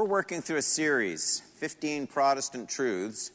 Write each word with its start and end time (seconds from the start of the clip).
We're 0.00 0.06
working 0.06 0.40
through 0.40 0.56
a 0.56 0.62
series, 0.62 1.42
15 1.56 2.06
Protestant 2.06 2.70
truths 2.70 3.32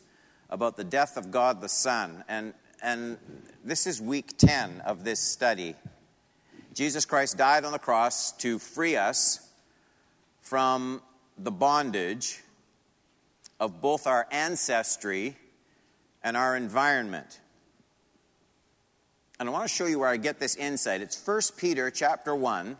about 0.49 0.77
the 0.77 0.83
death 0.83 1.15
of 1.15 1.29
God 1.29 1.61
the 1.61 1.69
Son. 1.69 2.23
And, 2.27 2.55
and 2.81 3.19
this 3.63 3.85
is 3.85 4.01
week 4.01 4.35
10 4.39 4.81
of 4.83 5.03
this 5.03 5.19
study. 5.19 5.75
Jesus 6.73 7.05
Christ 7.05 7.37
died 7.37 7.65
on 7.65 7.71
the 7.71 7.77
cross 7.77 8.31
to 8.37 8.57
free 8.57 8.95
us 8.95 9.47
from 10.41 11.03
the 11.37 11.51
bondage 11.51 12.41
of 13.59 13.79
both 13.79 14.07
our 14.07 14.25
ancestry 14.31 15.37
and 16.23 16.35
our 16.35 16.57
environment. 16.57 17.41
And 19.39 19.47
I 19.47 19.51
want 19.51 19.65
to 19.65 19.69
show 19.69 19.85
you 19.85 19.99
where 19.99 20.09
I 20.09 20.17
get 20.17 20.39
this 20.39 20.55
insight. 20.55 21.01
It's 21.01 21.27
1 21.27 21.41
Peter 21.57 21.91
chapter 21.91 22.33
1, 22.33 22.75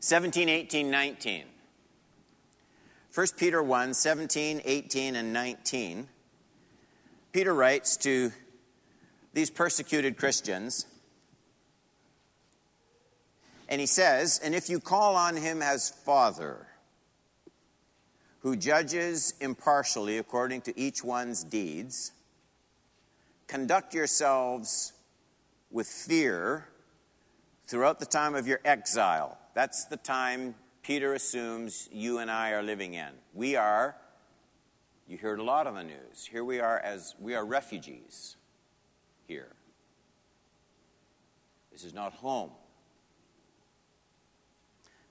17, 0.00 0.48
18, 0.48 0.90
19. 0.90 1.44
1 3.14 3.26
Peter 3.36 3.62
1, 3.62 3.94
17, 3.94 4.62
18, 4.64 5.16
and 5.16 5.32
19. 5.32 6.08
Peter 7.32 7.54
writes 7.54 7.96
to 7.96 8.30
these 9.32 9.50
persecuted 9.50 10.16
Christians, 10.16 10.86
and 13.68 13.80
he 13.80 13.86
says, 13.86 14.40
And 14.42 14.54
if 14.54 14.68
you 14.68 14.78
call 14.78 15.16
on 15.16 15.36
him 15.36 15.62
as 15.62 15.90
Father, 15.90 16.66
who 18.40 18.56
judges 18.56 19.34
impartially 19.40 20.18
according 20.18 20.62
to 20.62 20.78
each 20.78 21.02
one's 21.02 21.42
deeds, 21.44 22.12
conduct 23.46 23.94
yourselves 23.94 24.92
with 25.70 25.86
fear 25.86 26.68
throughout 27.66 28.00
the 28.00 28.06
time 28.06 28.34
of 28.34 28.46
your 28.46 28.60
exile. 28.64 29.38
That's 29.54 29.86
the 29.86 29.96
time 29.96 30.54
Peter 30.88 31.12
assumes 31.12 31.86
you 31.92 32.16
and 32.16 32.30
I 32.30 32.52
are 32.52 32.62
living 32.62 32.94
in. 32.94 33.10
We 33.34 33.56
are, 33.56 33.94
you 35.06 35.18
heard 35.18 35.38
a 35.38 35.42
lot 35.42 35.66
on 35.66 35.74
the 35.74 35.84
news, 35.84 36.24
here 36.24 36.42
we 36.42 36.60
are 36.60 36.78
as 36.78 37.14
we 37.20 37.34
are 37.34 37.44
refugees 37.44 38.36
here. 39.26 39.54
This 41.70 41.84
is 41.84 41.92
not 41.92 42.14
home. 42.14 42.52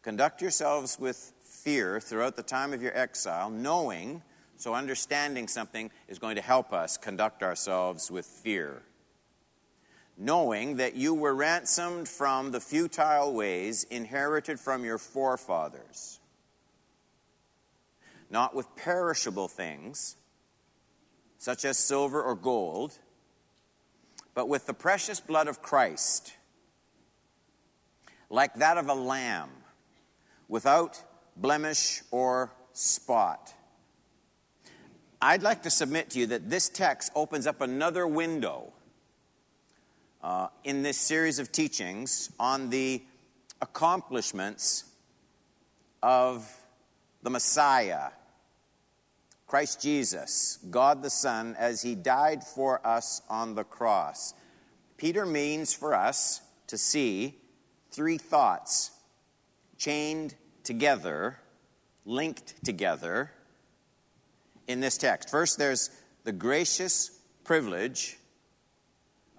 Conduct 0.01 0.41
yourselves 0.41 0.97
with 0.99 1.33
fear 1.43 1.99
throughout 1.99 2.35
the 2.35 2.41
time 2.41 2.73
of 2.73 2.81
your 2.81 2.97
exile, 2.97 3.51
knowing, 3.51 4.23
so 4.55 4.73
understanding 4.73 5.47
something 5.47 5.91
is 6.07 6.17
going 6.17 6.37
to 6.37 6.41
help 6.41 6.73
us 6.73 6.97
conduct 6.97 7.43
ourselves 7.43 8.09
with 8.09 8.25
fear. 8.25 8.81
Knowing 10.17 10.77
that 10.77 10.95
you 10.95 11.13
were 11.13 11.35
ransomed 11.35 12.07
from 12.07 12.51
the 12.51 12.59
futile 12.59 13.33
ways 13.33 13.83
inherited 13.83 14.59
from 14.59 14.83
your 14.83 14.97
forefathers, 14.97 16.19
not 18.31 18.55
with 18.55 18.75
perishable 18.75 19.47
things, 19.47 20.15
such 21.37 21.63
as 21.65 21.77
silver 21.77 22.21
or 22.21 22.35
gold, 22.35 22.97
but 24.33 24.49
with 24.49 24.65
the 24.65 24.73
precious 24.73 25.19
blood 25.19 25.47
of 25.47 25.61
Christ, 25.61 26.33
like 28.29 28.55
that 28.55 28.77
of 28.77 28.89
a 28.89 28.95
lamb, 28.95 29.49
without 30.47 31.03
blemish, 31.35 32.01
or 32.09 32.51
spot. 32.73 33.53
I'd 35.21 35.43
like 35.43 35.63
to 35.63 35.69
submit 35.69 36.11
to 36.11 36.19
you 36.19 36.25
that 36.27 36.49
this 36.49 36.69
text 36.69 37.11
opens 37.15 37.47
up 37.47 37.61
another 37.61 38.07
window 38.07 38.73
uh, 40.27 40.49
in 40.65 40.83
this 40.83 40.97
series 40.97 41.39
of 41.39 41.53
teachings 41.53 42.29
on 42.37 42.69
the 42.69 43.01
accomplishments 43.61 44.83
of 46.03 46.53
the 47.23 47.29
Messiah, 47.29 48.09
Christ 49.47 49.81
Jesus, 49.81 50.59
God 50.69 51.01
the 51.01 51.09
Son, 51.09 51.55
as 51.57 51.81
he 51.81 51.95
died 51.95 52.43
for 52.43 52.85
us 52.85 53.21
on 53.29 53.55
the 53.55 53.63
cross. 53.63 54.33
Peter 54.97 55.25
means 55.25 55.73
for 55.73 55.93
us 55.95 56.41
to 56.67 56.77
see 56.77 57.37
three 57.91 58.17
thoughts 58.17 58.91
chained 59.77 60.35
together, 60.65 61.39
linked 62.03 62.65
together 62.65 63.31
in 64.67 64.81
this 64.81 64.97
text. 64.97 65.29
First, 65.29 65.57
there's 65.57 65.89
the 66.25 66.33
gracious 66.33 67.17
privilege 67.45 68.17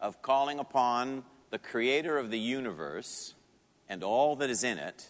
of 0.00 0.22
calling 0.22 0.58
upon 0.58 1.24
the 1.50 1.58
creator 1.58 2.18
of 2.18 2.30
the 2.30 2.38
universe 2.38 3.34
and 3.88 4.04
all 4.04 4.36
that 4.36 4.50
is 4.50 4.64
in 4.64 4.78
it, 4.78 5.08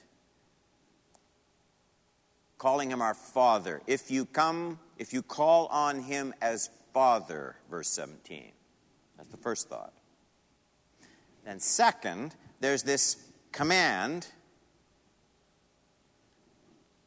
calling 2.59 2.91
him 2.91 3.03
our 3.03 3.15
Father. 3.15 3.82
If 3.87 4.10
you 4.10 4.25
come, 4.25 4.78
if 4.97 5.12
you 5.12 5.22
call 5.22 5.66
on 5.66 6.03
him 6.03 6.34
as 6.41 6.71
Father, 6.93 7.56
verse 7.71 7.88
17. 7.88 8.53
That's 9.16 9.28
the 9.31 9.37
first 9.37 9.69
thought. 9.69 9.93
Then, 11.44 11.60
second, 11.60 12.34
there's 12.60 12.82
this 12.82 13.16
command 13.53 14.26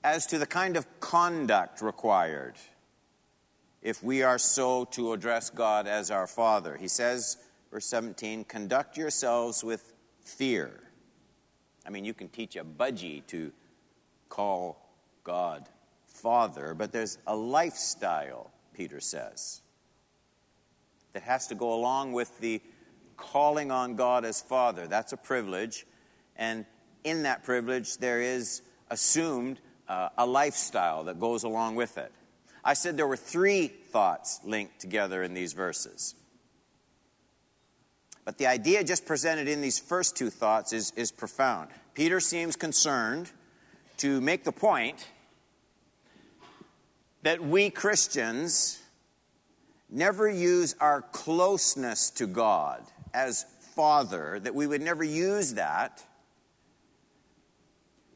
as 0.04 0.26
to 0.28 0.38
the 0.38 0.46
kind 0.46 0.78
of 0.78 0.88
conduct 1.00 1.82
required 1.82 2.56
if 3.82 4.04
we 4.04 4.24
are 4.24 4.38
so 4.38 4.86
to 4.86 5.14
address 5.14 5.50
God 5.50 5.88
as 5.88 6.12
our 6.12 6.28
Father. 6.28 6.78
He 6.78 6.88
says, 6.88 7.38
verse 7.72 7.86
17, 7.86 8.44
conduct 8.44 8.98
yourselves 8.98 9.64
with 9.64 9.94
fear. 10.24 10.72
I 11.86 11.90
mean, 11.90 12.06
you 12.06 12.14
can 12.14 12.28
teach 12.28 12.56
a 12.58 12.64
budgie 12.64 13.26
to 13.28 13.52
call 14.30 14.90
God 15.24 15.68
Father, 16.06 16.74
but 16.74 16.92
there's 16.92 17.18
a 17.26 17.36
lifestyle, 17.36 18.52
Peter 18.74 19.00
says, 19.00 19.62
that 21.14 21.24
has 21.24 21.48
to 21.48 21.56
go 21.56 21.74
along 21.74 22.12
with 22.12 22.40
the 22.40 22.62
calling 23.18 23.72
on 23.72 23.96
God 23.96 24.26
as 24.26 24.42
Father. 24.42 24.88
That's 24.88 25.14
a 25.14 25.18
privilege, 25.18 25.86
and 26.36 26.66
in 27.04 27.24
that 27.24 27.44
privilege, 27.44 27.98
there 27.98 28.22
is 28.22 28.62
assumed 28.90 29.60
uh, 29.88 30.10
a 30.18 30.26
lifestyle 30.26 31.06
that 31.06 31.20
goes 31.20 31.44
along 31.44 31.76
with 31.76 31.98
it. 31.98 32.12
I 32.64 32.74
said 32.74 32.98
there 32.98 33.08
were 33.08 33.18
three 33.18 33.68
thoughts 33.68 34.40
linked 34.44 34.80
together 34.80 35.24
in 35.24 35.34
these 35.34 35.54
verses. 35.54 36.16
But 38.24 38.38
the 38.38 38.48
idea 38.48 38.84
just 38.84 39.06
presented 39.06 39.48
in 39.48 39.62
these 39.62 39.80
first 39.80 40.16
two 40.16 40.30
thoughts 40.30 40.74
is, 40.74 40.94
is 40.96 41.12
profound. 41.12 41.70
Peter 41.94 42.20
seems 42.20 42.56
concerned 42.56 43.32
to 43.98 44.22
make 44.22 44.44
the 44.44 44.52
point 44.52 45.08
that 47.24 47.44
we 47.44 47.70
Christians 47.70 48.82
never 49.90 50.30
use 50.30 50.76
our 50.80 51.02
closeness 51.02 52.10
to 52.12 52.28
God 52.28 52.84
as 53.14 53.46
Father, 53.76 54.40
that 54.40 54.54
we 54.56 54.68
would 54.68 54.82
never 54.82 55.04
use 55.04 55.56
that 55.56 56.04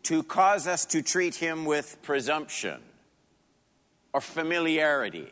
to 0.04 0.22
cause 0.24 0.68
us 0.68 0.86
to 0.86 1.02
treat 1.02 1.36
him 1.36 1.66
with 1.66 1.98
presumption 2.04 2.80
or 4.14 4.22
familiarity. 4.22 5.32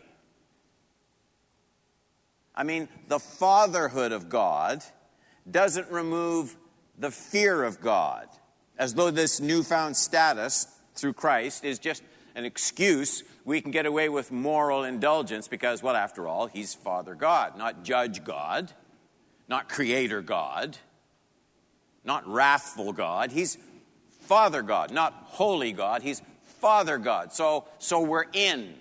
I 2.55 2.63
mean, 2.63 2.87
the 3.07 3.19
fatherhood 3.19 4.11
of 4.11 4.29
God 4.29 4.83
doesn't 5.49 5.89
remove 5.91 6.55
the 6.97 7.11
fear 7.11 7.63
of 7.63 7.81
God, 7.81 8.27
as 8.77 8.93
though 8.93 9.11
this 9.11 9.39
newfound 9.39 9.95
status 9.95 10.67
through 10.95 11.13
Christ 11.13 11.65
is 11.65 11.79
just 11.79 12.03
an 12.35 12.45
excuse 12.45 13.23
we 13.45 13.61
can 13.61 13.71
get 13.71 13.85
away 13.85 14.09
with 14.09 14.31
moral 14.31 14.83
indulgence 14.83 15.47
because, 15.47 15.83
well, 15.83 15.95
after 15.95 16.27
all, 16.27 16.47
he's 16.47 16.73
Father 16.73 17.15
God, 17.15 17.57
not 17.57 17.83
Judge 17.83 18.23
God, 18.23 18.71
not 19.47 19.67
Creator 19.67 20.21
God, 20.21 20.77
not 22.03 22.27
wrathful 22.27 22.93
God. 22.93 23.31
He's 23.31 23.57
Father 24.21 24.61
God, 24.61 24.91
not 24.91 25.13
Holy 25.25 25.73
God. 25.73 26.01
He's 26.01 26.21
Father 26.61 26.97
God. 26.97 27.33
So, 27.33 27.65
so 27.79 28.01
we're 28.01 28.25
in, 28.31 28.75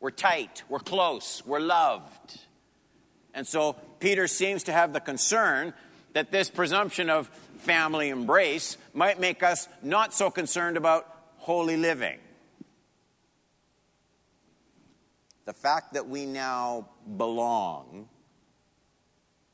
we're 0.00 0.10
tight, 0.10 0.62
we're 0.68 0.78
close, 0.78 1.42
we're 1.44 1.60
loved. 1.60 2.40
And 3.34 3.46
so 3.46 3.74
Peter 4.00 4.26
seems 4.26 4.64
to 4.64 4.72
have 4.72 4.92
the 4.92 5.00
concern 5.00 5.74
that 6.14 6.30
this 6.30 6.50
presumption 6.50 7.10
of 7.10 7.28
family 7.58 8.08
embrace 8.08 8.76
might 8.94 9.20
make 9.20 9.42
us 9.42 9.68
not 9.82 10.14
so 10.14 10.30
concerned 10.30 10.76
about 10.76 11.06
holy 11.36 11.76
living. 11.76 12.18
The 15.44 15.52
fact 15.52 15.94
that 15.94 16.08
we 16.08 16.26
now 16.26 16.88
belong 17.16 18.08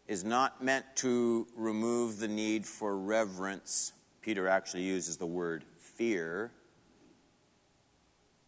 is 0.08 0.24
not 0.24 0.62
meant 0.62 0.84
to 0.96 1.46
remove 1.56 2.18
the 2.18 2.28
need 2.28 2.66
for 2.66 2.96
reverence 2.96 3.92
Peter 4.24 4.48
actually 4.48 4.84
uses 4.84 5.18
the 5.18 5.26
word 5.26 5.64
fear 5.76 6.50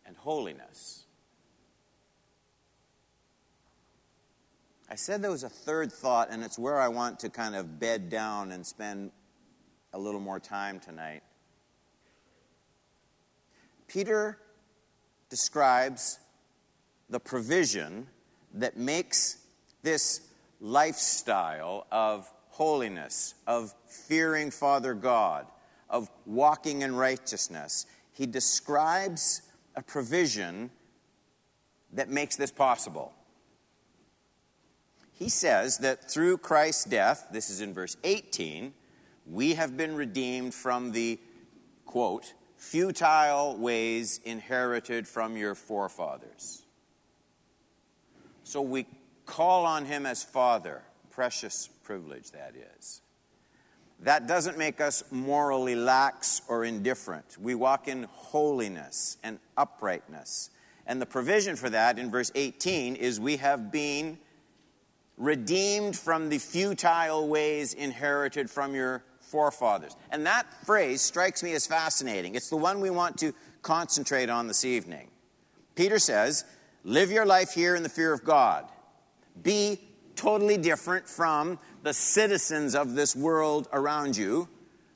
and 0.06 0.16
holiness. 0.16 1.04
I 4.88 4.94
said 4.94 5.20
there 5.20 5.32
was 5.32 5.42
a 5.42 5.48
third 5.48 5.92
thought, 5.92 6.28
and 6.30 6.44
it's 6.44 6.58
where 6.58 6.80
I 6.80 6.88
want 6.88 7.20
to 7.20 7.30
kind 7.30 7.56
of 7.56 7.80
bed 7.80 8.08
down 8.08 8.52
and 8.52 8.64
spend 8.64 9.10
a 9.92 9.98
little 9.98 10.20
more 10.20 10.38
time 10.38 10.78
tonight. 10.78 11.22
Peter 13.88 14.38
describes 15.28 16.18
the 17.10 17.18
provision 17.18 18.06
that 18.54 18.76
makes 18.76 19.38
this 19.82 20.20
lifestyle 20.60 21.86
of 21.90 22.30
holiness, 22.48 23.34
of 23.46 23.74
fearing 23.88 24.50
Father 24.50 24.94
God, 24.94 25.46
of 25.90 26.08
walking 26.24 26.82
in 26.82 26.94
righteousness. 26.94 27.86
He 28.12 28.26
describes 28.26 29.42
a 29.74 29.82
provision 29.82 30.70
that 31.92 32.08
makes 32.08 32.36
this 32.36 32.50
possible. 32.50 33.12
He 35.18 35.30
says 35.30 35.78
that 35.78 36.10
through 36.10 36.38
Christ's 36.38 36.84
death, 36.84 37.28
this 37.32 37.48
is 37.48 37.62
in 37.62 37.72
verse 37.72 37.96
18, 38.04 38.74
we 39.26 39.54
have 39.54 39.76
been 39.76 39.96
redeemed 39.96 40.54
from 40.54 40.92
the, 40.92 41.18
quote, 41.86 42.34
futile 42.56 43.56
ways 43.56 44.20
inherited 44.24 45.08
from 45.08 45.36
your 45.36 45.54
forefathers. 45.54 46.62
So 48.44 48.60
we 48.60 48.86
call 49.24 49.64
on 49.64 49.86
him 49.86 50.04
as 50.04 50.22
Father. 50.22 50.82
Precious 51.10 51.70
privilege 51.82 52.30
that 52.32 52.54
is. 52.78 53.00
That 54.00 54.26
doesn't 54.26 54.58
make 54.58 54.82
us 54.82 55.02
morally 55.10 55.74
lax 55.74 56.42
or 56.46 56.64
indifferent. 56.66 57.38
We 57.40 57.54
walk 57.54 57.88
in 57.88 58.02
holiness 58.12 59.16
and 59.24 59.38
uprightness. 59.56 60.50
And 60.86 61.00
the 61.00 61.06
provision 61.06 61.56
for 61.56 61.70
that 61.70 61.98
in 61.98 62.10
verse 62.10 62.30
18 62.34 62.96
is 62.96 63.18
we 63.18 63.38
have 63.38 63.72
been 63.72 64.18
redeemed 65.16 65.96
from 65.96 66.28
the 66.28 66.38
futile 66.38 67.28
ways 67.28 67.74
inherited 67.74 68.50
from 68.50 68.74
your 68.74 69.02
forefathers. 69.20 69.96
And 70.10 70.26
that 70.26 70.46
phrase 70.64 71.00
strikes 71.00 71.42
me 71.42 71.52
as 71.54 71.66
fascinating. 71.66 72.34
It's 72.34 72.50
the 72.50 72.56
one 72.56 72.80
we 72.80 72.90
want 72.90 73.18
to 73.18 73.32
concentrate 73.62 74.30
on 74.30 74.46
this 74.46 74.64
evening. 74.64 75.10
Peter 75.74 75.98
says, 75.98 76.44
Live 76.84 77.10
your 77.10 77.26
life 77.26 77.52
here 77.52 77.74
in 77.74 77.82
the 77.82 77.88
fear 77.88 78.12
of 78.12 78.24
God. 78.24 78.66
Be 79.42 79.80
totally 80.14 80.56
different 80.56 81.08
from 81.08 81.58
the 81.82 81.92
citizens 81.92 82.74
of 82.74 82.94
this 82.94 83.16
world 83.16 83.68
around 83.72 84.16
you. 84.16 84.48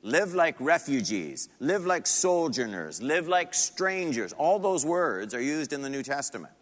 Live 0.02 0.34
like 0.34 0.56
refugees, 0.60 1.50
live 1.58 1.84
like 1.84 2.06
sojourners, 2.06 3.02
live 3.02 3.28
like 3.28 3.52
strangers. 3.52 4.32
All 4.32 4.58
those 4.58 4.86
words 4.86 5.34
are 5.34 5.42
used 5.42 5.72
in 5.72 5.82
the 5.82 5.90
New 5.90 6.02
Testament. 6.02 6.54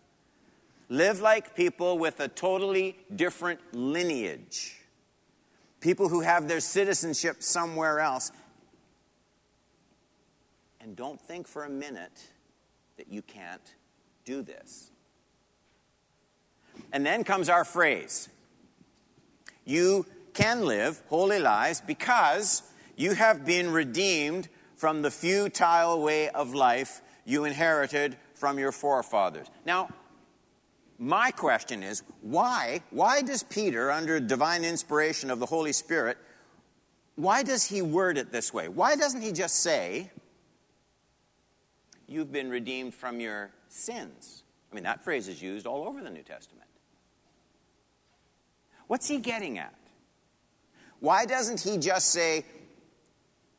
Live 0.88 1.20
like 1.20 1.54
people 1.54 1.98
with 1.98 2.20
a 2.20 2.28
totally 2.28 2.96
different 3.14 3.60
lineage, 3.72 4.80
people 5.80 6.08
who 6.08 6.20
have 6.20 6.48
their 6.48 6.60
citizenship 6.60 7.42
somewhere 7.42 8.00
else. 8.00 8.32
And 10.80 10.96
don't 10.96 11.20
think 11.20 11.46
for 11.46 11.64
a 11.64 11.68
minute 11.68 12.28
that 12.96 13.12
you 13.12 13.20
can't 13.20 13.74
do 14.24 14.42
this. 14.42 14.90
And 16.92 17.04
then 17.04 17.24
comes 17.24 17.48
our 17.48 17.64
phrase 17.64 18.28
you 19.64 20.06
can 20.32 20.64
live 20.64 21.02
holy 21.08 21.38
lives 21.38 21.82
because 21.82 22.62
you 22.96 23.12
have 23.12 23.44
been 23.44 23.70
redeemed 23.70 24.48
from 24.76 25.02
the 25.02 25.10
futile 25.10 26.00
way 26.00 26.30
of 26.30 26.54
life 26.54 27.02
you 27.26 27.44
inherited 27.44 28.16
from 28.34 28.58
your 28.58 28.72
forefathers. 28.72 29.46
Now, 29.66 29.90
my 30.98 31.30
question 31.30 31.82
is 31.82 32.02
why 32.20 32.82
why 32.90 33.22
does 33.22 33.42
Peter 33.42 33.90
under 33.90 34.18
divine 34.18 34.64
inspiration 34.64 35.30
of 35.30 35.38
the 35.38 35.46
Holy 35.46 35.72
Spirit 35.72 36.18
why 37.18 37.42
does 37.42 37.64
he 37.64 37.82
word 37.82 38.16
it 38.16 38.30
this 38.30 38.54
way? 38.54 38.68
Why 38.68 38.94
doesn't 38.94 39.22
he 39.22 39.32
just 39.32 39.56
say 39.56 40.12
you've 42.06 42.30
been 42.30 42.48
redeemed 42.48 42.94
from 42.94 43.18
your 43.18 43.50
sins? 43.68 44.44
I 44.70 44.74
mean 44.76 44.84
that 44.84 45.02
phrase 45.02 45.26
is 45.26 45.42
used 45.42 45.66
all 45.66 45.88
over 45.88 46.00
the 46.00 46.10
New 46.10 46.22
Testament. 46.22 46.68
What's 48.86 49.08
he 49.08 49.18
getting 49.18 49.58
at? 49.58 49.74
Why 51.00 51.26
doesn't 51.26 51.60
he 51.60 51.78
just 51.78 52.10
say, 52.10 52.44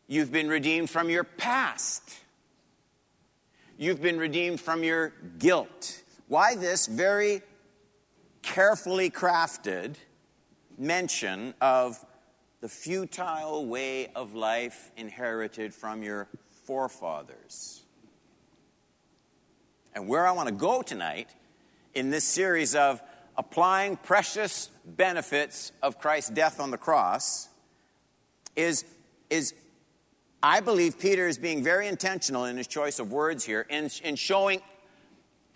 You've 0.07 0.31
been 0.31 0.47
redeemed 0.47 0.89
from 0.89 1.09
your 1.09 1.25
past? 1.25 2.01
You've 3.77 4.01
been 4.01 4.17
redeemed 4.17 4.61
from 4.61 4.85
your 4.85 5.13
guilt. 5.37 6.01
Why 6.29 6.53
this 6.53 6.85
very 6.85 7.41
carefully 8.43 9.09
crafted 9.09 9.95
mention 10.77 11.55
of 11.59 11.97
the 12.61 12.69
futile 12.69 13.65
way 13.65 14.11
of 14.15 14.35
life 14.35 14.91
inherited 14.95 15.73
from 15.73 16.03
your 16.03 16.27
forefathers? 16.65 17.81
And 19.95 20.07
where 20.07 20.27
I 20.27 20.31
want 20.31 20.49
to 20.49 20.53
go 20.53 20.83
tonight 20.83 21.29
in 21.95 22.11
this 22.11 22.25
series 22.25 22.75
of 22.75 23.01
applying 23.35 23.97
precious 23.97 24.69
benefits 24.85 25.71
of 25.81 25.97
Christ's 25.97 26.29
death 26.29 26.59
on 26.59 26.69
the 26.69 26.77
cross 26.77 27.49
is, 28.55 28.85
is 29.31 29.55
I 30.43 30.59
believe 30.59 30.99
Peter 30.99 31.27
is 31.27 31.39
being 31.39 31.63
very 31.63 31.87
intentional 31.87 32.45
in 32.45 32.55
his 32.55 32.67
choice 32.67 32.99
of 32.99 33.11
words 33.11 33.43
here 33.43 33.65
in, 33.67 33.89
in 34.03 34.15
showing 34.15 34.61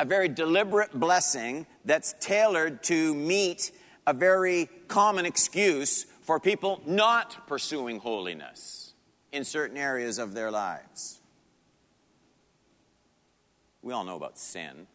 a 0.04 0.06
very 0.06 0.28
deliberate 0.28 0.92
blessing 0.92 1.66
that's 1.86 2.14
tailored 2.20 2.84
to 2.84 3.16
meet 3.16 3.72
a 4.06 4.14
very 4.14 4.68
common 4.90 5.26
excuse 5.26 6.04
for 6.24 6.42
people 6.42 6.82
not 6.86 7.48
pursuing 7.48 8.00
holiness 8.00 8.96
in 9.32 9.46
certain 9.46 9.78
areas 9.78 10.20
of 10.20 10.34
their 10.34 10.52
lives. 10.52 11.22
We 13.82 13.94
all 13.94 14.04
know 14.04 14.18
about 14.18 14.38
sin. 14.38 14.88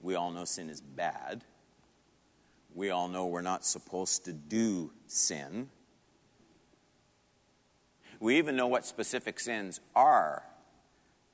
We 0.00 0.14
all 0.14 0.30
know 0.30 0.44
sin 0.44 0.70
is 0.70 0.80
bad. 0.80 1.42
We 2.72 2.90
all 2.90 3.08
know 3.08 3.26
we're 3.26 3.40
not 3.40 3.64
supposed 3.64 4.26
to 4.26 4.32
do 4.32 4.92
sin. 5.08 5.70
We 8.20 8.38
even 8.38 8.54
know 8.54 8.68
what 8.68 8.86
specific 8.86 9.40
sins 9.40 9.80
are. 9.96 10.44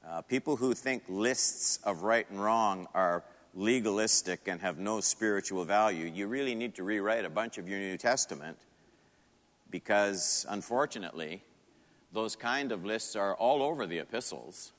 Uh, 0.08 0.23
people 0.23 0.55
who 0.55 0.73
think 0.73 1.03
lists 1.08 1.81
of 1.82 2.05
right 2.05 2.31
and 2.31 2.41
wrong 2.41 2.87
are 2.94 3.25
legalistic 3.55 4.47
and 4.47 4.61
have 4.61 4.79
no 4.79 5.00
spiritual 5.00 5.64
value, 5.64 6.06
you 6.06 6.29
really 6.29 6.55
need 6.55 6.76
to 6.76 6.85
rewrite 6.85 7.25
a 7.25 7.31
bunch 7.31 7.58
of 7.58 7.69
your 7.69 7.81
New 7.81 7.97
Testament 7.97 8.56
because, 9.69 10.47
unfortunately, 10.49 11.42
those 12.12 12.37
kind 12.37 12.71
of 12.71 12.85
lists 12.85 13.16
are 13.16 13.35
all 13.35 13.62
over 13.64 13.85
the 13.85 13.99
epistles. 13.99 14.73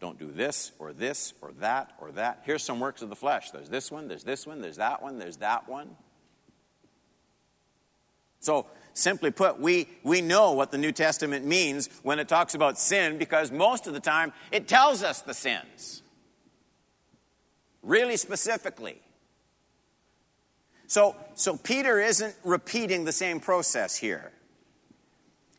Don't 0.00 0.18
do 0.18 0.32
this 0.32 0.72
or 0.80 0.92
this 0.92 1.32
or 1.40 1.52
that 1.60 1.92
or 2.00 2.10
that. 2.10 2.42
Here's 2.44 2.64
some 2.64 2.80
works 2.80 3.02
of 3.02 3.08
the 3.08 3.14
flesh. 3.14 3.52
There's 3.52 3.68
this 3.68 3.92
one, 3.92 4.08
there's 4.08 4.24
this 4.24 4.48
one, 4.48 4.60
there's 4.60 4.78
that 4.78 5.00
one, 5.00 5.18
there's 5.18 5.36
that 5.36 5.68
one. 5.68 5.94
So, 8.40 8.66
simply 8.94 9.30
put, 9.30 9.58
we, 9.58 9.88
we 10.02 10.20
know 10.20 10.52
what 10.52 10.70
the 10.70 10.78
New 10.78 10.92
Testament 10.92 11.44
means 11.44 11.88
when 12.02 12.18
it 12.18 12.28
talks 12.28 12.54
about 12.54 12.78
sin 12.78 13.18
because 13.18 13.50
most 13.50 13.86
of 13.86 13.94
the 13.94 14.00
time 14.00 14.32
it 14.50 14.68
tells 14.68 15.02
us 15.02 15.22
the 15.22 15.34
sins. 15.34 16.02
Really 17.82 18.16
specifically. 18.16 19.00
So, 20.86 21.16
so 21.34 21.56
Peter 21.56 21.98
isn't 21.98 22.34
repeating 22.44 23.04
the 23.04 23.12
same 23.12 23.40
process 23.40 23.96
here. 23.96 24.30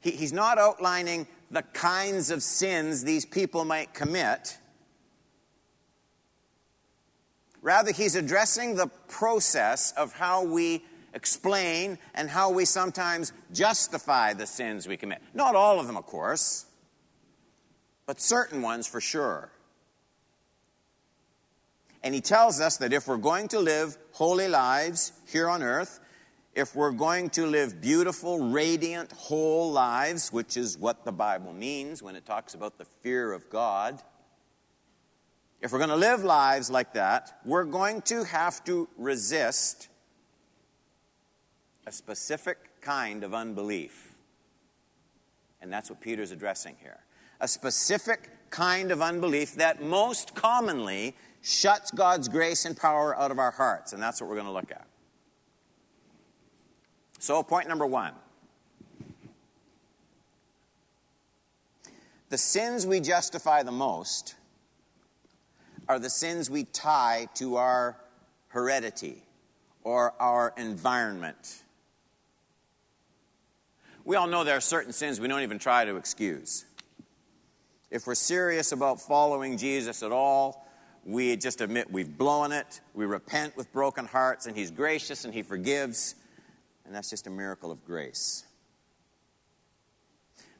He, 0.01 0.11
he's 0.11 0.33
not 0.33 0.57
outlining 0.57 1.27
the 1.49 1.63
kinds 1.63 2.29
of 2.29 2.43
sins 2.43 3.03
these 3.03 3.25
people 3.25 3.65
might 3.65 3.93
commit. 3.93 4.57
Rather, 7.61 7.91
he's 7.91 8.15
addressing 8.15 8.75
the 8.75 8.87
process 9.07 9.93
of 9.93 10.13
how 10.13 10.43
we 10.43 10.83
explain 11.13 11.97
and 12.13 12.29
how 12.29 12.49
we 12.49 12.65
sometimes 12.65 13.33
justify 13.51 14.33
the 14.33 14.47
sins 14.47 14.87
we 14.87 14.97
commit. 14.97 15.21
Not 15.33 15.55
all 15.55 15.79
of 15.79 15.87
them, 15.87 15.97
of 15.97 16.05
course, 16.05 16.65
but 18.05 18.19
certain 18.19 18.61
ones 18.61 18.87
for 18.87 18.99
sure. 18.99 19.51
And 22.03 22.13
he 22.13 22.21
tells 22.21 22.59
us 22.59 22.77
that 22.77 22.91
if 22.91 23.07
we're 23.07 23.17
going 23.17 23.47
to 23.49 23.59
live 23.59 23.97
holy 24.11 24.47
lives 24.47 25.13
here 25.31 25.49
on 25.49 25.63
earth, 25.63 25.99
if 26.53 26.75
we're 26.75 26.91
going 26.91 27.29
to 27.31 27.47
live 27.47 27.81
beautiful, 27.81 28.49
radiant, 28.49 29.11
whole 29.13 29.71
lives, 29.71 30.31
which 30.31 30.57
is 30.57 30.77
what 30.77 31.05
the 31.05 31.11
Bible 31.11 31.53
means 31.53 32.03
when 32.03 32.15
it 32.15 32.25
talks 32.25 32.53
about 32.53 32.77
the 32.77 32.85
fear 33.01 33.31
of 33.31 33.49
God, 33.49 34.01
if 35.61 35.71
we're 35.71 35.79
going 35.79 35.89
to 35.89 35.95
live 35.95 36.23
lives 36.23 36.69
like 36.69 36.93
that, 36.93 37.39
we're 37.45 37.63
going 37.63 38.01
to 38.03 38.25
have 38.25 38.63
to 38.65 38.89
resist 38.97 39.87
a 41.85 41.91
specific 41.91 42.57
kind 42.81 43.23
of 43.23 43.33
unbelief. 43.33 44.15
And 45.61 45.71
that's 45.71 45.89
what 45.89 46.01
Peter's 46.01 46.31
addressing 46.31 46.75
here. 46.81 46.99
A 47.39 47.47
specific 47.47 48.29
kind 48.49 48.91
of 48.91 49.01
unbelief 49.01 49.55
that 49.55 49.81
most 49.81 50.35
commonly 50.35 51.15
shuts 51.41 51.91
God's 51.91 52.27
grace 52.27 52.65
and 52.65 52.75
power 52.77 53.17
out 53.17 53.31
of 53.31 53.39
our 53.39 53.51
hearts. 53.51 53.93
And 53.93 54.01
that's 54.01 54.21
what 54.21 54.29
we're 54.29 54.35
going 54.35 54.47
to 54.47 54.53
look 54.53 54.71
at. 54.71 54.87
So, 57.19 57.41
point 57.41 57.69
number 57.69 57.85
one 57.85 58.13
the 62.29 62.37
sins 62.37 62.85
we 62.85 62.99
justify 62.99 63.63
the 63.63 63.71
most 63.71 64.35
are 65.87 65.99
the 65.99 66.09
sins 66.09 66.49
we 66.49 66.63
tie 66.65 67.27
to 67.35 67.55
our 67.55 67.97
heredity 68.49 69.23
or 69.83 70.13
our 70.19 70.53
environment. 70.57 71.62
We 74.05 74.17
all 74.17 74.27
know 74.27 74.43
there 74.43 74.57
are 74.57 74.61
certain 74.61 74.91
sins 74.91 75.21
we 75.21 75.29
don't 75.29 75.43
even 75.43 75.59
try 75.59 75.85
to 75.85 75.95
excuse. 75.95 76.65
If 77.89 78.05
we're 78.05 78.15
serious 78.15 78.73
about 78.73 78.99
following 78.99 79.57
Jesus 79.57 80.03
at 80.03 80.11
all, 80.11 80.67
we 81.05 81.37
just 81.37 81.61
admit 81.61 81.89
we've 81.89 82.17
blown 82.17 82.51
it, 82.51 82.81
we 82.93 83.05
repent 83.05 83.55
with 83.55 83.71
broken 83.71 84.05
hearts, 84.05 84.45
and 84.45 84.57
He's 84.57 84.71
gracious 84.71 85.23
and 85.23 85.33
He 85.33 85.41
forgives, 85.41 86.15
and 86.85 86.93
that's 86.93 87.09
just 87.09 87.27
a 87.27 87.29
miracle 87.29 87.71
of 87.71 87.85
grace. 87.85 88.43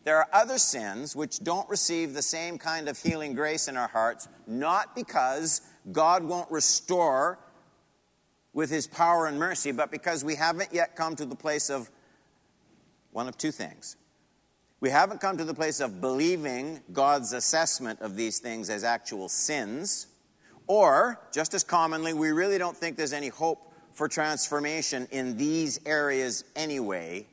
There 0.06 0.18
are 0.18 0.28
other 0.32 0.58
sins 0.58 1.16
which 1.16 1.40
don't 1.40 1.68
receive 1.70 2.14
the 2.14 2.22
same 2.22 2.58
kind 2.58 2.88
of 2.88 3.02
healing 3.02 3.34
grace 3.34 3.68
in 3.68 3.76
our 3.76 3.88
hearts, 3.88 4.30
not 4.48 4.96
because 4.96 5.62
God 5.92 6.24
won't 6.24 6.50
restore 6.52 7.40
with 8.54 8.70
His 8.70 8.88
power 8.88 9.28
and 9.28 9.38
mercy, 9.38 9.74
but 9.74 9.92
because 9.92 10.24
we 10.24 10.36
haven't 10.36 10.74
yet 10.74 10.96
come 10.96 11.16
to 11.18 11.26
the 11.26 11.36
place 11.36 11.70
of 11.70 11.90
one 13.14 13.28
of 13.28 13.38
two 13.38 13.52
things. 13.52 13.96
We 14.80 14.90
haven't 14.90 15.22
come 15.22 15.38
to 15.38 15.46
the 15.46 15.54
place 15.54 15.80
of 15.80 16.02
believing 16.02 16.82
God's 16.92 17.32
assessment 17.32 18.02
of 18.02 18.18
these 18.18 18.40
things 18.40 18.70
as 18.70 18.84
actual 18.84 19.30
sins, 19.30 20.08
or, 20.68 21.22
just 21.32 21.54
as 21.54 21.64
commonly, 21.64 22.14
we 22.14 22.32
really 22.32 22.58
don't 22.58 22.76
think 22.76 22.98
there's 22.98 23.14
any 23.14 23.30
hope 23.30 23.72
for 23.94 24.08
transformation 24.08 25.08
in 25.12 25.38
these 25.38 25.80
areas 25.86 26.44
anyway, 26.56 27.26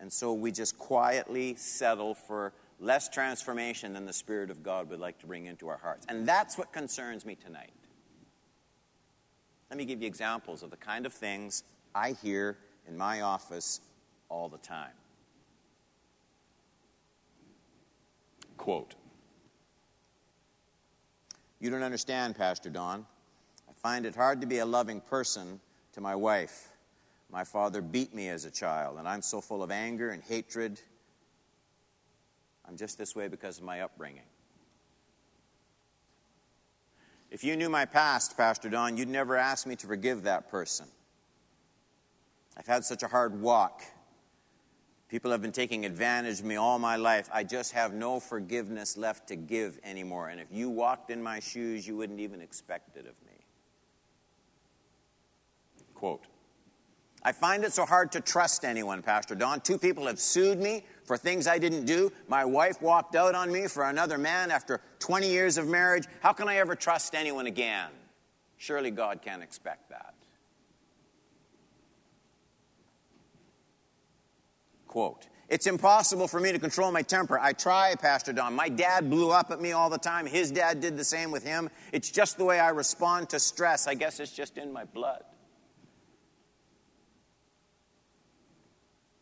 and 0.00 0.12
so 0.12 0.32
we 0.32 0.50
just 0.50 0.78
quietly 0.78 1.54
settle 1.56 2.14
for 2.14 2.52
less 2.80 3.08
transformation 3.08 3.92
than 3.92 4.06
the 4.06 4.12
Spirit 4.12 4.50
of 4.50 4.62
God 4.62 4.88
would 4.88 5.00
like 5.00 5.18
to 5.18 5.26
bring 5.26 5.46
into 5.46 5.68
our 5.68 5.78
hearts. 5.78 6.06
And 6.08 6.26
that's 6.26 6.56
what 6.56 6.72
concerns 6.72 7.26
me 7.26 7.34
tonight. 7.34 7.72
Let 9.70 9.76
me 9.76 9.84
give 9.84 10.00
you 10.00 10.06
examples 10.06 10.62
of 10.62 10.70
the 10.70 10.76
kind 10.76 11.04
of 11.04 11.12
things 11.12 11.64
I 11.94 12.12
hear 12.12 12.56
in 12.86 12.96
my 12.96 13.20
office 13.20 13.80
all 14.28 14.48
the 14.48 14.58
time. 14.58 14.92
Quote 18.56 18.94
You 21.60 21.70
don't 21.70 21.82
understand, 21.82 22.36
Pastor 22.36 22.70
Don. 22.70 23.06
I 23.68 23.72
find 23.72 24.06
it 24.06 24.14
hard 24.14 24.40
to 24.40 24.46
be 24.46 24.58
a 24.58 24.66
loving 24.66 25.00
person 25.00 25.60
to 25.92 26.00
my 26.00 26.14
wife. 26.14 26.70
My 27.30 27.44
father 27.44 27.82
beat 27.82 28.14
me 28.14 28.28
as 28.28 28.44
a 28.44 28.50
child, 28.50 28.98
and 28.98 29.06
I'm 29.06 29.22
so 29.22 29.40
full 29.40 29.62
of 29.62 29.70
anger 29.70 30.10
and 30.10 30.22
hatred. 30.22 30.80
I'm 32.66 32.76
just 32.76 32.98
this 32.98 33.14
way 33.14 33.28
because 33.28 33.58
of 33.58 33.64
my 33.64 33.80
upbringing. 33.80 34.22
If 37.30 37.44
you 37.44 37.56
knew 37.56 37.68
my 37.68 37.84
past, 37.84 38.36
Pastor 38.36 38.70
Don, 38.70 38.96
you'd 38.96 39.08
never 39.08 39.36
ask 39.36 39.66
me 39.66 39.76
to 39.76 39.86
forgive 39.86 40.22
that 40.22 40.50
person. 40.50 40.86
I've 42.56 42.66
had 42.66 42.84
such 42.84 43.02
a 43.02 43.08
hard 43.08 43.40
walk. 43.40 43.82
People 45.08 45.30
have 45.30 45.40
been 45.40 45.52
taking 45.52 45.86
advantage 45.86 46.40
of 46.40 46.44
me 46.44 46.56
all 46.56 46.78
my 46.78 46.96
life. 46.96 47.30
I 47.32 47.42
just 47.42 47.72
have 47.72 47.94
no 47.94 48.20
forgiveness 48.20 48.96
left 48.96 49.28
to 49.28 49.36
give 49.36 49.78
anymore. 49.82 50.28
And 50.28 50.38
if 50.38 50.48
you 50.52 50.68
walked 50.68 51.10
in 51.10 51.22
my 51.22 51.40
shoes, 51.40 51.86
you 51.86 51.96
wouldn't 51.96 52.20
even 52.20 52.42
expect 52.42 52.96
it 52.96 53.06
of 53.06 53.14
me. 53.26 53.44
Quote 55.94 56.24
I 57.22 57.32
find 57.32 57.64
it 57.64 57.72
so 57.72 57.84
hard 57.84 58.12
to 58.12 58.20
trust 58.20 58.64
anyone, 58.64 59.02
Pastor 59.02 59.34
Don. 59.34 59.60
Two 59.60 59.76
people 59.76 60.06
have 60.06 60.20
sued 60.20 60.58
me 60.58 60.84
for 61.04 61.16
things 61.16 61.48
I 61.48 61.58
didn't 61.58 61.84
do. 61.84 62.12
My 62.28 62.44
wife 62.44 62.80
walked 62.80 63.16
out 63.16 63.34
on 63.34 63.50
me 63.50 63.66
for 63.66 63.84
another 63.84 64.18
man 64.18 64.50
after 64.50 64.80
20 65.00 65.28
years 65.28 65.58
of 65.58 65.66
marriage. 65.66 66.04
How 66.20 66.32
can 66.32 66.48
I 66.48 66.56
ever 66.56 66.76
trust 66.76 67.14
anyone 67.14 67.46
again? 67.46 67.90
Surely 68.56 68.90
God 68.90 69.20
can't 69.22 69.42
expect 69.42 69.90
that. 69.90 70.14
Quote 74.88 75.28
It's 75.48 75.66
impossible 75.66 76.26
for 76.26 76.40
me 76.40 76.50
to 76.50 76.58
control 76.58 76.90
my 76.90 77.02
temper. 77.02 77.38
I 77.38 77.52
try, 77.52 77.94
Pastor 77.94 78.32
Don. 78.32 78.54
My 78.54 78.68
dad 78.68 79.08
blew 79.08 79.30
up 79.30 79.50
at 79.50 79.60
me 79.60 79.72
all 79.72 79.90
the 79.90 79.98
time. 79.98 80.26
His 80.26 80.50
dad 80.50 80.80
did 80.80 80.96
the 80.96 81.04
same 81.04 81.30
with 81.30 81.44
him. 81.44 81.70
It's 81.92 82.10
just 82.10 82.38
the 82.38 82.44
way 82.44 82.58
I 82.58 82.70
respond 82.70 83.28
to 83.30 83.38
stress. 83.38 83.86
I 83.86 83.94
guess 83.94 84.18
it's 84.18 84.32
just 84.32 84.58
in 84.58 84.72
my 84.72 84.84
blood. 84.84 85.22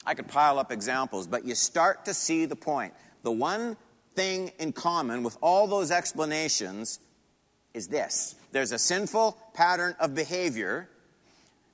I 0.06 0.14
could 0.14 0.28
pile 0.28 0.58
up 0.60 0.70
examples, 0.70 1.26
but 1.26 1.44
you 1.44 1.56
start 1.56 2.04
to 2.04 2.14
see 2.14 2.46
the 2.46 2.54
point. 2.54 2.94
The 3.24 3.32
one 3.32 3.76
thing 4.14 4.52
in 4.60 4.72
common 4.72 5.24
with 5.24 5.36
all 5.42 5.66
those 5.66 5.90
explanations 5.90 7.00
is 7.74 7.88
this 7.88 8.36
there's 8.52 8.72
a 8.72 8.78
sinful 8.78 9.36
pattern 9.52 9.94
of 10.00 10.14
behavior 10.14 10.88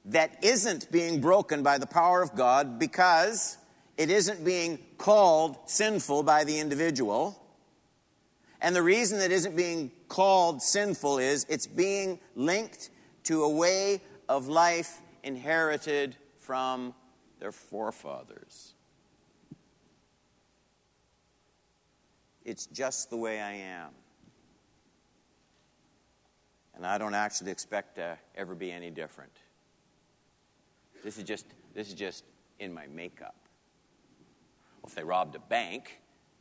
that 0.06 0.42
isn't 0.42 0.90
being 0.90 1.20
broken 1.20 1.62
by 1.62 1.78
the 1.78 1.86
power 1.86 2.22
of 2.22 2.34
God 2.34 2.78
because 2.78 3.56
it 3.96 4.10
isn't 4.10 4.44
being 4.44 4.78
called 4.98 5.56
sinful 5.66 6.22
by 6.22 6.44
the 6.44 6.58
individual. 6.58 7.38
And 8.60 8.74
the 8.74 8.82
reason 8.82 9.20
it 9.20 9.32
isn't 9.32 9.56
being 9.56 9.90
called 10.08 10.62
sinful 10.62 11.18
is 11.18 11.46
it's 11.48 11.66
being 11.66 12.18
linked 12.34 12.90
to 13.24 13.42
a 13.44 13.48
way 13.48 14.00
of 14.28 14.48
life 14.48 15.00
inherited 15.22 16.16
from 16.38 16.94
their 17.38 17.52
forefathers. 17.52 18.74
It's 22.44 22.66
just 22.66 23.10
the 23.10 23.16
way 23.16 23.40
I 23.40 23.52
am. 23.52 23.90
And 26.74 26.86
I 26.86 26.98
don't 26.98 27.14
actually 27.14 27.50
expect 27.50 27.96
to 27.96 28.18
ever 28.36 28.54
be 28.54 28.72
any 28.72 28.90
different. 28.90 29.32
This 31.04 31.18
is 31.18 31.24
just, 31.24 31.46
this 31.74 31.88
is 31.88 31.94
just 31.94 32.24
in 32.58 32.72
my 32.72 32.86
makeup. 32.86 33.36
If 34.84 34.94
they 34.94 35.04
robbed 35.04 35.34
a 35.36 35.38
bank, 35.38 36.00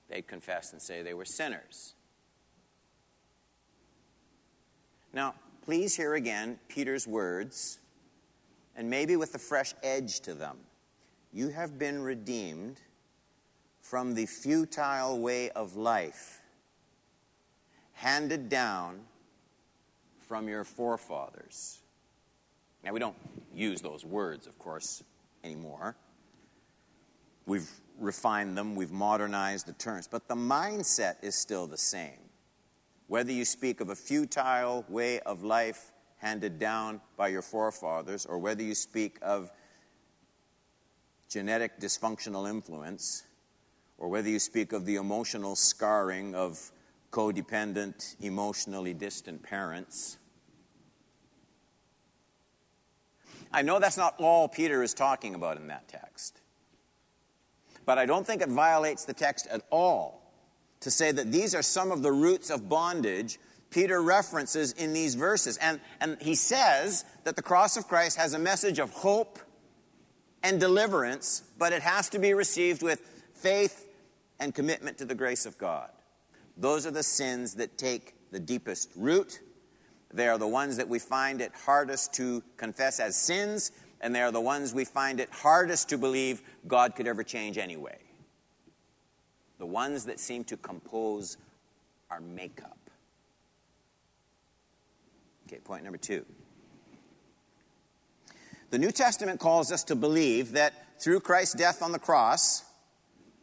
they'd 0.10 0.28
confess 0.28 0.72
and 0.72 0.82
say 0.82 1.02
they 1.02 1.14
were 1.14 1.26
sinners. 1.26 1.94
Now, 5.14 5.36
please 5.64 5.96
hear 5.96 6.16
again 6.16 6.60
Peter's 6.70 7.08
words, 7.08 7.80
and 8.76 8.90
maybe 8.90 9.16
with 9.16 9.36
a 9.36 9.40
fresh 9.40 9.74
edge 9.84 10.22
to 10.22 10.34
them. 10.34 10.58
You 11.34 11.50
have 11.50 11.78
been 11.78 12.02
redeemed 12.02 12.82
from 13.82 14.16
the 14.16 14.26
futile 14.26 15.20
way 15.20 15.50
of 15.52 15.76
life 15.76 16.42
handed 17.94 18.50
down 18.50 19.02
from 20.28 20.48
your 20.48 20.64
forefathers. 20.64 21.80
Now, 22.84 22.94
we 22.94 23.00
don't 23.00 23.18
use 23.54 23.82
those 23.82 24.04
words, 24.04 24.48
of 24.48 24.58
course, 24.58 25.04
anymore. 25.44 25.96
We've 27.46 27.70
refined 28.02 28.58
them, 28.58 28.76
we've 28.76 28.92
modernized 28.92 29.68
the 29.68 29.74
terms, 29.74 30.08
but 30.08 30.28
the 30.28 30.36
mindset 30.36 31.16
is 31.22 31.36
still 31.36 31.68
the 31.68 31.78
same. 31.78 32.20
Whether 33.08 33.32
you 33.32 33.46
speak 33.46 33.82
of 33.82 33.90
a 33.90 33.96
futile 33.96 34.86
way 34.90 35.20
of 35.22 35.44
life 35.44 35.92
handed 36.18 36.60
down 36.60 37.02
by 37.18 37.28
your 37.30 37.42
forefathers, 37.42 38.26
or 38.26 38.38
whether 38.38 38.64
you 38.64 38.76
speak 38.76 39.18
of 39.22 39.52
genetic 41.30 41.80
dysfunctional 41.80 42.50
influence, 42.50 43.24
or 43.98 44.10
whether 44.10 44.30
you 44.30 44.40
speak 44.40 44.74
of 44.74 44.86
the 44.86 44.96
emotional 44.96 45.56
scarring 45.56 46.36
of 46.36 46.72
codependent, 47.12 48.16
emotionally 48.22 48.94
distant 48.94 49.44
parents. 49.44 50.18
I 53.54 53.62
know 53.62 53.80
that's 53.80 53.98
not 53.98 54.16
all 54.20 54.48
Peter 54.48 54.82
is 54.82 54.94
talking 54.94 55.36
about 55.36 55.58
in 55.58 55.68
that 55.68 55.88
text, 55.88 56.40
but 57.86 57.98
I 57.98 58.06
don't 58.06 58.26
think 58.26 58.42
it 58.42 58.50
violates 58.50 59.06
the 59.06 59.14
text 59.14 59.48
at 59.48 59.62
all 59.70 60.22
to 60.82 60.92
say 60.92 61.12
that 61.12 61.32
these 61.32 61.56
are 61.56 61.62
some 61.62 61.92
of 61.92 62.02
the 62.02 62.12
roots 62.12 62.50
of 62.50 62.68
bondage 62.68 63.40
Peter 63.72 64.02
references 64.02 64.74
in 64.74 64.94
these 64.94 65.16
verses. 65.16 65.58
And, 65.58 65.80
and 66.02 66.18
he 66.22 66.36
says 66.36 67.06
that 67.24 67.36
the 67.36 67.42
cross 67.42 67.78
of 67.78 67.88
Christ 67.88 68.18
has 68.18 68.34
a 68.34 68.40
message 68.40 68.80
of 68.80 68.92
hope 68.92 69.40
and 70.44 70.60
deliverance, 70.60 71.44
but 71.58 71.72
it 71.74 71.82
has 71.82 72.10
to 72.10 72.20
be 72.20 72.34
received 72.34 72.84
with 72.84 73.00
faith 73.34 73.88
and 74.40 74.54
commitment 74.54 74.98
to 74.98 75.06
the 75.06 75.16
grace 75.16 75.46
of 75.46 75.58
God. 75.58 75.90
Those 76.58 76.86
are 76.86 76.92
the 76.92 77.04
sins 77.04 77.56
that 77.56 77.78
take 77.78 78.16
the 78.32 78.40
deepest 78.40 78.92
root. 78.96 79.40
They 80.14 80.28
are 80.28 80.38
the 80.38 80.48
ones 80.48 80.78
that 80.78 80.90
we 80.90 81.00
find 81.00 81.40
it 81.40 81.54
hardest 81.66 82.14
to 82.16 82.44
confess 82.58 83.00
as 83.00 83.16
sins, 83.16 83.72
and 84.02 84.14
they 84.14 84.22
are 84.22 84.32
the 84.32 84.42
ones 84.42 84.74
we 84.74 84.86
find 84.86 85.20
it 85.20 85.30
hardest 85.32 85.90
to 85.90 85.98
believe 85.98 86.42
God 86.68 86.96
could 86.96 87.08
ever 87.08 87.24
change 87.24 87.58
anyway. 87.58 87.98
The 89.60 89.66
ones 89.66 90.06
that 90.06 90.20
seem 90.20 90.44
to 90.46 90.58
compose 90.58 91.38
our 92.10 92.20
makeup. 92.20 92.78
Okay, 95.48 95.60
point 95.60 95.84
number 95.84 95.98
two. 95.98 96.26
The 98.72 98.80
New 98.80 98.92
Testament 98.92 99.40
calls 99.40 99.72
us 99.72 99.84
to 99.86 99.96
believe 99.96 100.54
that 100.54 100.74
through 101.02 101.20
Christ's 101.20 101.56
death 101.56 101.82
on 101.82 101.92
the 101.92 102.00
cross, 102.00 102.64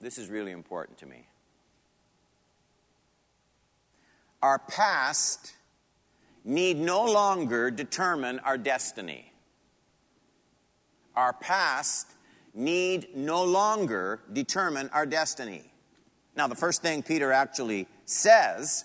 this 0.01 0.19
is 0.19 0.29
really 0.29 0.53
important 0.53 0.99
to 0.99 1.07
me. 1.07 1.29
our 4.43 4.59
past 4.59 5.53
need 6.45 6.79
no 6.79 7.05
longer 7.05 7.71
determine 7.71 8.39
our 8.41 8.57
destiny. 8.57 9.28
Our 11.19 11.33
past 11.33 12.07
need 12.55 13.09
no 13.17 13.43
longer 13.43 14.21
determine 14.33 14.89
our 14.91 15.05
destiny. 15.05 15.65
Now, 16.37 16.47
the 16.47 16.55
first 16.55 16.81
thing 16.81 17.03
Peter 17.03 17.33
actually 17.33 17.89
says 18.05 18.85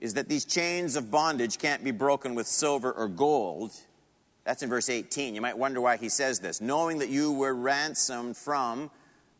is 0.00 0.14
that 0.14 0.28
these 0.28 0.44
chains 0.44 0.96
of 0.96 1.12
bondage 1.12 1.56
can't 1.56 1.84
be 1.84 1.92
broken 1.92 2.34
with 2.34 2.48
silver 2.48 2.90
or 2.90 3.06
gold. 3.06 3.70
That's 4.42 4.64
in 4.64 4.68
verse 4.68 4.90
18. 4.90 5.36
You 5.36 5.40
might 5.40 5.56
wonder 5.56 5.80
why 5.80 5.98
he 5.98 6.08
says 6.08 6.40
this. 6.40 6.60
Knowing 6.60 6.98
that 6.98 7.08
you 7.08 7.30
were 7.30 7.54
ransomed 7.54 8.36
from 8.36 8.90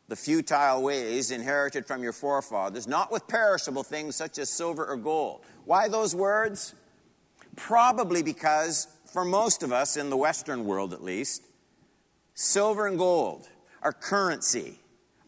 the 0.07 0.15
futile 0.15 0.81
ways 0.81 1.33
inherited 1.33 1.87
from 1.87 2.05
your 2.05 2.13
forefathers, 2.13 2.87
not 2.87 3.11
with 3.11 3.27
perishable 3.27 3.83
things 3.83 4.15
such 4.15 4.39
as 4.39 4.49
silver 4.49 4.87
or 4.87 4.97
gold. 4.97 5.41
Why 5.65 5.89
those 5.89 6.15
words? 6.15 6.73
Probably 7.57 8.23
because, 8.23 8.87
for 9.13 9.25
most 9.25 9.63
of 9.63 9.73
us 9.73 9.97
in 9.97 10.09
the 10.11 10.17
Western 10.17 10.65
world 10.65 10.93
at 10.93 11.05
least, 11.05 11.43
silver 12.35 12.87
and 12.87 12.99
gold, 12.99 13.47
our 13.83 13.93
currency, 13.93 14.79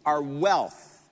our 0.07 0.23
wealth, 0.23 1.03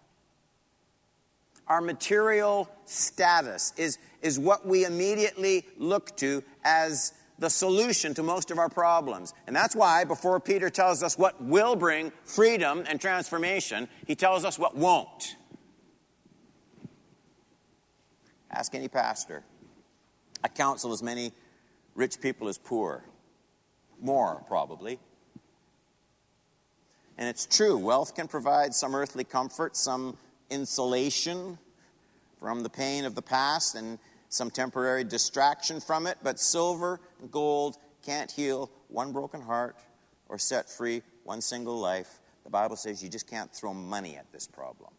our 1.68 1.80
material 1.80 2.68
status 2.86 3.72
is, 3.76 3.98
is 4.22 4.38
what 4.38 4.66
we 4.66 4.84
immediately 4.84 5.66
look 5.78 6.16
to 6.16 6.42
as 6.64 7.12
the 7.38 7.50
solution 7.50 8.14
to 8.14 8.22
most 8.22 8.50
of 8.50 8.58
our 8.58 8.68
problems. 8.68 9.34
And 9.46 9.54
that's 9.54 9.74
why, 9.76 10.04
before 10.04 10.40
Peter 10.40 10.70
tells 10.70 11.02
us 11.02 11.18
what 11.18 11.42
will 11.42 11.76
bring 11.76 12.12
freedom 12.24 12.84
and 12.88 13.00
transformation, 13.00 13.88
he 14.06 14.14
tells 14.14 14.44
us 14.44 14.58
what 14.58 14.76
won't. 14.76 15.36
Ask 18.50 18.74
any 18.74 18.88
pastor. 18.88 19.42
I 20.44 20.48
counsel 20.48 20.92
as 20.92 21.02
many 21.02 21.32
rich 21.94 22.20
people 22.20 22.48
as 22.48 22.58
poor. 22.58 23.04
More, 24.00 24.44
probably. 24.48 24.98
And 27.18 27.28
it's 27.28 27.46
true, 27.46 27.76
wealth 27.76 28.14
can 28.14 28.26
provide 28.26 28.74
some 28.74 28.94
earthly 28.94 29.24
comfort, 29.24 29.76
some 29.76 30.16
insulation 30.50 31.58
from 32.40 32.62
the 32.62 32.70
pain 32.70 33.04
of 33.04 33.14
the 33.14 33.22
past, 33.22 33.74
and 33.74 33.98
some 34.28 34.50
temporary 34.50 35.04
distraction 35.04 35.78
from 35.80 36.06
it, 36.06 36.16
but 36.22 36.40
silver 36.40 37.00
and 37.20 37.30
gold 37.30 37.76
can't 38.04 38.30
heal 38.30 38.70
one 38.88 39.12
broken 39.12 39.40
heart 39.40 39.76
or 40.28 40.38
set 40.38 40.70
free 40.70 41.02
one 41.24 41.40
single 41.40 41.78
life. 41.78 42.18
The 42.44 42.50
Bible 42.50 42.76
says 42.76 43.02
you 43.02 43.08
just 43.08 43.28
can't 43.28 43.52
throw 43.52 43.74
money 43.74 44.16
at 44.16 44.32
this 44.32 44.46
problem. 44.46 44.90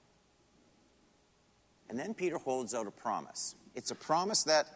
And 1.90 2.00
then 2.00 2.14
Peter 2.14 2.38
holds 2.38 2.74
out 2.74 2.88
a 2.88 2.92
promise. 2.92 3.56
It's 3.76 3.92
a 3.92 3.96
promise 3.96 4.44
that, 4.44 4.68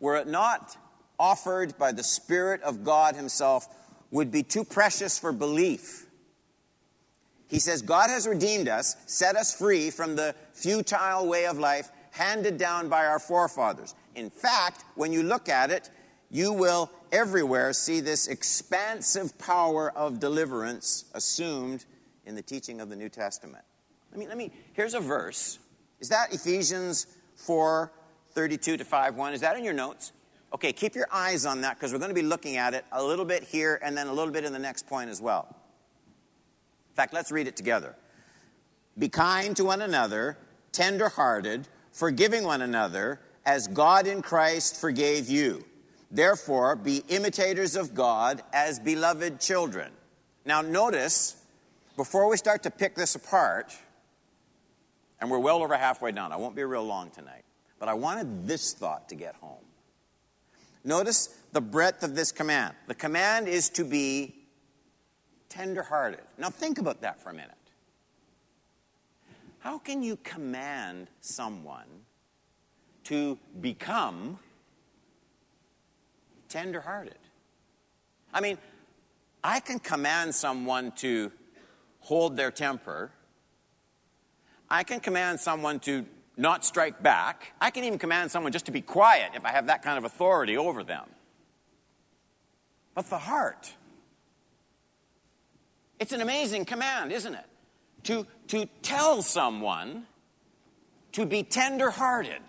were 0.00 0.16
it 0.16 0.26
not 0.26 0.76
offered 1.18 1.76
by 1.78 1.92
the 1.92 2.02
Spirit 2.02 2.62
of 2.62 2.84
God 2.84 3.16
Himself, 3.16 3.68
would 4.10 4.30
be 4.30 4.42
too 4.42 4.64
precious 4.64 5.18
for 5.18 5.32
belief. 5.32 6.06
He 7.48 7.58
says, 7.58 7.82
God 7.82 8.10
has 8.10 8.26
redeemed 8.26 8.68
us, 8.68 8.96
set 9.06 9.36
us 9.36 9.54
free 9.54 9.90
from 9.90 10.16
the 10.16 10.34
futile 10.52 11.26
way 11.26 11.46
of 11.46 11.58
life 11.58 11.90
handed 12.16 12.56
down 12.56 12.88
by 12.88 13.06
our 13.06 13.18
forefathers. 13.18 13.94
In 14.14 14.30
fact, 14.30 14.84
when 14.94 15.12
you 15.12 15.22
look 15.22 15.48
at 15.48 15.70
it, 15.70 15.90
you 16.30 16.52
will 16.52 16.90
everywhere 17.12 17.72
see 17.72 18.00
this 18.00 18.26
expansive 18.26 19.38
power 19.38 19.92
of 19.94 20.18
deliverance 20.18 21.04
assumed 21.14 21.84
in 22.24 22.34
the 22.34 22.42
teaching 22.42 22.80
of 22.80 22.88
the 22.88 22.96
New 22.96 23.08
Testament. 23.08 23.64
Let 24.10 24.18
me, 24.18 24.26
let 24.26 24.36
me, 24.36 24.50
here's 24.72 24.94
a 24.94 25.00
verse. 25.00 25.58
Is 26.00 26.08
that 26.08 26.32
Ephesians 26.32 27.06
4 27.36 27.92
32 28.36 28.76
to 28.76 28.84
5 28.84 29.16
1? 29.16 29.34
Is 29.34 29.40
that 29.40 29.56
in 29.56 29.64
your 29.64 29.72
notes? 29.72 30.12
Okay, 30.52 30.72
keep 30.72 30.94
your 30.94 31.08
eyes 31.12 31.44
on 31.44 31.62
that 31.62 31.76
because 31.76 31.92
we're 31.92 31.98
going 31.98 32.10
to 32.10 32.14
be 32.14 32.22
looking 32.22 32.56
at 32.56 32.74
it 32.74 32.84
a 32.92 33.02
little 33.02 33.24
bit 33.24 33.42
here 33.42 33.80
and 33.82 33.96
then 33.96 34.06
a 34.06 34.12
little 34.12 34.32
bit 34.32 34.44
in 34.44 34.52
the 34.52 34.58
next 34.58 34.86
point 34.86 35.10
as 35.10 35.20
well. 35.20 35.48
In 35.50 36.94
fact, 36.94 37.12
let's 37.12 37.32
read 37.32 37.48
it 37.48 37.56
together. 37.56 37.96
Be 38.98 39.08
kind 39.08 39.56
to 39.56 39.64
one 39.64 39.82
another, 39.82 40.38
tender 40.70 41.08
hearted, 41.08 41.66
forgiving 41.92 42.44
one 42.44 42.62
another, 42.62 43.20
as 43.44 43.68
God 43.68 44.06
in 44.06 44.22
Christ 44.22 44.80
forgave 44.80 45.28
you. 45.28 45.64
Therefore, 46.10 46.76
be 46.76 47.02
imitators 47.08 47.74
of 47.74 47.94
God 47.94 48.42
as 48.52 48.78
beloved 48.78 49.40
children. 49.40 49.92
Now, 50.44 50.62
notice, 50.62 51.36
before 51.96 52.28
we 52.28 52.36
start 52.36 52.62
to 52.64 52.70
pick 52.70 52.94
this 52.94 53.14
apart, 53.14 53.74
and 55.20 55.30
we're 55.30 55.38
well 55.38 55.62
over 55.62 55.76
halfway 55.76 56.12
done, 56.12 56.32
I 56.32 56.36
won't 56.36 56.54
be 56.54 56.62
real 56.62 56.84
long 56.84 57.10
tonight, 57.10 57.44
but 57.78 57.88
I 57.88 57.94
wanted 57.94 58.46
this 58.46 58.72
thought 58.72 59.08
to 59.10 59.14
get 59.14 59.34
home. 59.36 59.64
Notice 60.84 61.36
the 61.52 61.60
breadth 61.60 62.02
of 62.02 62.14
this 62.14 62.32
command. 62.32 62.74
The 62.86 62.94
command 62.94 63.48
is 63.48 63.68
to 63.70 63.84
be 63.84 64.34
tenderhearted. 65.48 66.20
Now, 66.38 66.50
think 66.50 66.78
about 66.78 67.00
that 67.02 67.20
for 67.20 67.30
a 67.30 67.34
minute. 67.34 67.52
How 69.58 69.78
can 69.78 70.02
you 70.02 70.16
command 70.18 71.08
someone 71.20 71.88
to 73.04 73.36
become 73.60 74.38
tenderhearted? 76.48 77.18
I 78.32 78.40
mean, 78.40 78.58
I 79.42 79.60
can 79.60 79.78
command 79.78 80.34
someone 80.34 80.92
to 80.96 81.32
hold 82.00 82.36
their 82.36 82.50
temper. 82.50 83.10
I 84.70 84.84
can 84.84 85.00
command 85.00 85.40
someone 85.40 85.80
to 85.80 86.06
not 86.36 86.64
strike 86.64 87.02
back. 87.02 87.52
I 87.60 87.70
can 87.70 87.84
even 87.84 87.98
command 87.98 88.30
someone 88.30 88.52
just 88.52 88.66
to 88.66 88.72
be 88.72 88.82
quiet 88.82 89.32
if 89.34 89.44
I 89.44 89.50
have 89.50 89.66
that 89.66 89.82
kind 89.82 89.98
of 89.98 90.04
authority 90.04 90.56
over 90.56 90.84
them. 90.84 91.04
But 92.94 93.10
the 93.10 93.18
heart, 93.18 93.72
it's 95.98 96.12
an 96.12 96.20
amazing 96.20 96.64
command, 96.64 97.12
isn't 97.12 97.34
it? 97.34 97.46
to, 98.06 98.26
to 98.48 98.66
tell 98.82 99.20
someone 99.22 100.06
to 101.12 101.26
be 101.26 101.42
tender 101.42 101.90
hearted. 101.90 102.42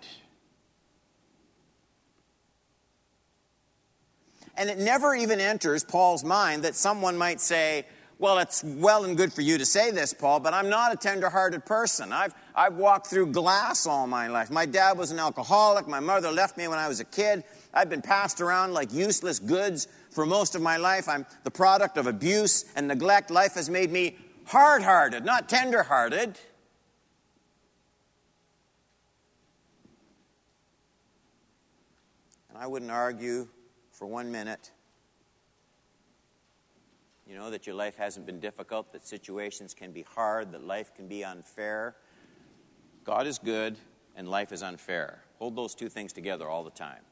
And 4.56 4.70
it 4.70 4.78
never 4.78 5.14
even 5.14 5.40
enters 5.40 5.84
Paul's 5.84 6.24
mind 6.24 6.62
that 6.64 6.74
someone 6.74 7.16
might 7.16 7.40
say, 7.40 7.86
well, 8.18 8.38
it's 8.38 8.64
well 8.64 9.04
and 9.04 9.16
good 9.16 9.32
for 9.32 9.42
you 9.42 9.58
to 9.58 9.64
say 9.64 9.92
this, 9.92 10.12
Paul, 10.12 10.40
but 10.40 10.52
I'm 10.52 10.68
not 10.68 10.92
a 10.92 10.96
tender 10.96 11.30
hearted 11.30 11.64
person. 11.64 12.12
I've, 12.12 12.34
I've 12.52 12.74
walked 12.74 13.06
through 13.06 13.28
glass 13.28 13.86
all 13.86 14.08
my 14.08 14.26
life. 14.26 14.50
My 14.50 14.66
dad 14.66 14.98
was 14.98 15.12
an 15.12 15.20
alcoholic. 15.20 15.86
My 15.86 16.00
mother 16.00 16.32
left 16.32 16.56
me 16.56 16.66
when 16.66 16.78
I 16.78 16.88
was 16.88 16.98
a 16.98 17.04
kid. 17.04 17.44
I've 17.72 17.88
been 17.88 18.02
passed 18.02 18.40
around 18.40 18.72
like 18.72 18.92
useless 18.92 19.38
goods 19.38 19.86
for 20.10 20.26
most 20.26 20.56
of 20.56 20.62
my 20.62 20.78
life. 20.78 21.08
I'm 21.08 21.26
the 21.44 21.50
product 21.52 21.96
of 21.96 22.08
abuse 22.08 22.64
and 22.74 22.88
neglect. 22.88 23.30
Life 23.30 23.54
has 23.54 23.70
made 23.70 23.92
me 23.92 24.16
hard 24.46 24.82
hearted, 24.82 25.24
not 25.24 25.48
tender 25.48 25.84
hearted. 25.84 26.36
And 32.48 32.58
I 32.58 32.66
wouldn't 32.66 32.90
argue 32.90 33.46
for 33.92 34.06
one 34.06 34.32
minute, 34.32 34.72
you 37.28 37.34
know, 37.34 37.50
that 37.50 37.66
your 37.66 37.76
life 37.76 37.96
hasn't 37.96 38.24
been 38.24 38.40
difficult, 38.40 38.92
that 38.92 39.06
situations 39.06 39.74
can 39.74 39.92
be 39.92 40.02
hard, 40.02 40.52
that 40.52 40.64
life 40.64 40.94
can 40.94 41.06
be 41.08 41.22
unfair. 41.22 41.94
God 43.04 43.26
is 43.26 43.38
good 43.38 43.76
and 44.16 44.28
life 44.28 44.50
is 44.50 44.62
unfair. 44.62 45.22
Hold 45.38 45.54
those 45.54 45.74
two 45.74 45.90
things 45.90 46.12
together 46.12 46.48
all 46.48 46.64
the 46.64 46.70
time. 46.70 47.02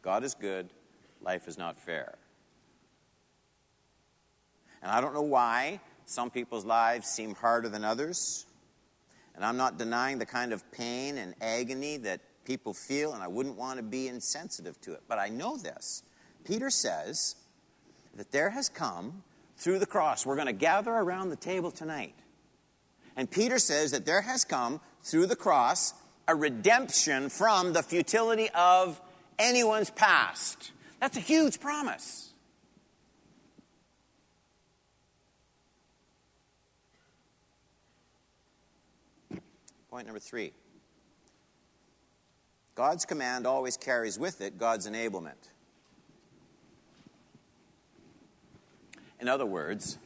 God 0.00 0.24
is 0.24 0.34
good, 0.34 0.70
life 1.20 1.48
is 1.48 1.58
not 1.58 1.78
fair. 1.78 2.16
And 4.82 4.90
I 4.90 5.00
don't 5.00 5.12
know 5.12 5.22
why 5.22 5.80
some 6.06 6.30
people's 6.30 6.64
lives 6.64 7.06
seem 7.08 7.34
harder 7.34 7.68
than 7.68 7.84
others. 7.84 8.46
And 9.34 9.44
I'm 9.44 9.56
not 9.58 9.76
denying 9.76 10.18
the 10.18 10.26
kind 10.26 10.52
of 10.52 10.70
pain 10.72 11.18
and 11.18 11.34
agony 11.42 11.98
that 11.98 12.20
people 12.44 12.72
feel, 12.72 13.12
and 13.12 13.22
I 13.22 13.28
wouldn't 13.28 13.56
want 13.56 13.78
to 13.78 13.82
be 13.82 14.08
insensitive 14.08 14.80
to 14.82 14.92
it. 14.92 15.02
But 15.08 15.18
I 15.18 15.28
know 15.28 15.58
this. 15.58 16.04
Peter 16.44 16.70
says 16.70 17.36
that 18.14 18.30
there 18.32 18.50
has 18.50 18.68
come 18.68 19.24
through 19.56 19.78
the 19.78 19.86
cross, 19.86 20.26
we're 20.26 20.36
going 20.36 20.46
to 20.46 20.52
gather 20.52 20.90
around 20.90 21.30
the 21.30 21.36
table 21.36 21.70
tonight. 21.70 22.14
And 23.16 23.30
Peter 23.30 23.58
says 23.58 23.92
that 23.92 24.04
there 24.04 24.20
has 24.20 24.44
come 24.44 24.80
through 25.02 25.26
the 25.26 25.36
cross 25.36 25.94
a 26.28 26.34
redemption 26.34 27.28
from 27.28 27.72
the 27.72 27.82
futility 27.82 28.48
of 28.54 29.00
anyone's 29.38 29.90
past. 29.90 30.72
That's 31.00 31.16
a 31.16 31.20
huge 31.20 31.60
promise. 31.60 32.32
Point 39.88 40.06
number 40.06 40.20
three 40.20 40.52
God's 42.74 43.06
command 43.06 43.46
always 43.46 43.76
carries 43.78 44.18
with 44.18 44.42
it 44.42 44.58
God's 44.58 44.88
enablement. 44.88 45.50
In 49.20 49.28
other 49.28 49.46
words, 49.46 49.98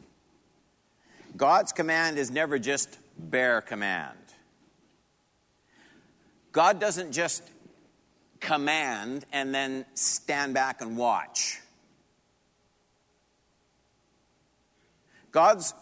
God's 1.37 1.73
command 1.73 2.19
is 2.19 2.31
never 2.31 2.59
just 2.59 2.99
bare 3.19 3.61
command. 3.61 4.17
God 6.53 6.81
doesn't 6.81 7.13
just 7.13 7.43
command 8.41 9.25
and 9.33 9.55
then 9.55 9.85
stand 9.95 10.55
back 10.55 10.81
and 10.81 10.97
watch. 10.97 11.61
God's 15.31 15.75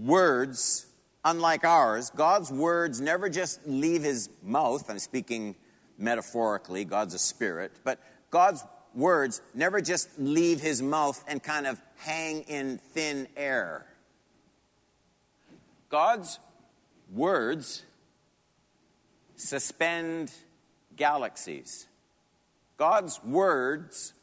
words, 0.00 0.86
unlike 1.24 1.64
ours, 1.64 2.10
God's 2.14 2.50
words 2.50 3.00
never 3.00 3.28
just 3.28 3.66
leave 3.66 4.02
his 4.02 4.28
mouth. 4.42 4.90
I'm 4.90 4.98
speaking 4.98 5.54
metaphorically, 5.96 6.84
God's 6.84 7.14
a 7.14 7.18
spirit, 7.18 7.72
but 7.84 7.98
God's 8.30 8.64
words 8.94 9.40
never 9.54 9.80
just 9.80 10.08
leave 10.18 10.60
his 10.60 10.82
mouth 10.82 11.22
and 11.26 11.42
kind 11.42 11.66
of 11.66 11.80
hang 11.96 12.42
in 12.42 12.78
thin 12.78 13.28
air. 13.36 13.86
God's 15.88 16.38
words 17.12 17.82
suspend 19.36 20.32
galaxies. 20.96 21.86
God's 22.76 23.22
words 23.24 24.14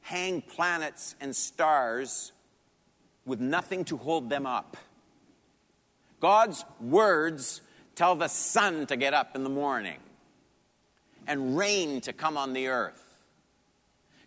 hang 0.00 0.42
planets 0.42 1.14
and 1.20 1.34
stars 1.34 2.32
with 3.24 3.40
nothing 3.40 3.84
to 3.86 3.96
hold 3.96 4.28
them 4.28 4.46
up. 4.46 4.76
God's 6.20 6.64
words 6.80 7.60
tell 7.94 8.14
the 8.14 8.28
sun 8.28 8.86
to 8.86 8.96
get 8.96 9.14
up 9.14 9.36
in 9.36 9.44
the 9.44 9.50
morning 9.50 9.98
and 11.26 11.56
rain 11.56 12.00
to 12.02 12.12
come 12.12 12.36
on 12.36 12.52
the 12.52 12.68
earth. 12.68 13.03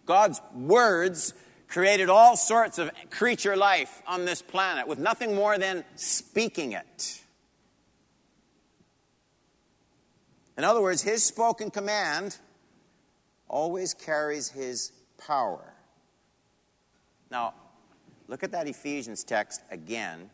God's 0.08 0.42
words 0.56 1.34
created 1.68 2.10
all 2.10 2.36
sorts 2.36 2.80
of 2.80 2.90
creature 3.12 3.56
life 3.56 4.02
on 4.08 4.26
this 4.26 4.42
planet 4.42 4.88
with 4.88 4.98
nothing 4.98 5.36
more 5.36 5.58
than 5.60 5.84
speaking 5.96 6.72
it. 6.72 7.22
In 10.58 10.64
other 10.64 10.82
words, 10.82 11.04
his 11.04 11.24
spoken 11.24 11.70
command 11.70 12.38
always 13.48 13.94
carries 13.94 14.50
his 14.50 14.92
power. 15.18 15.74
Now, 17.30 17.54
look 18.28 18.44
at 18.44 18.52
that 18.54 18.68
Ephesians 18.68 19.24
text 19.24 19.62
again, 19.70 20.30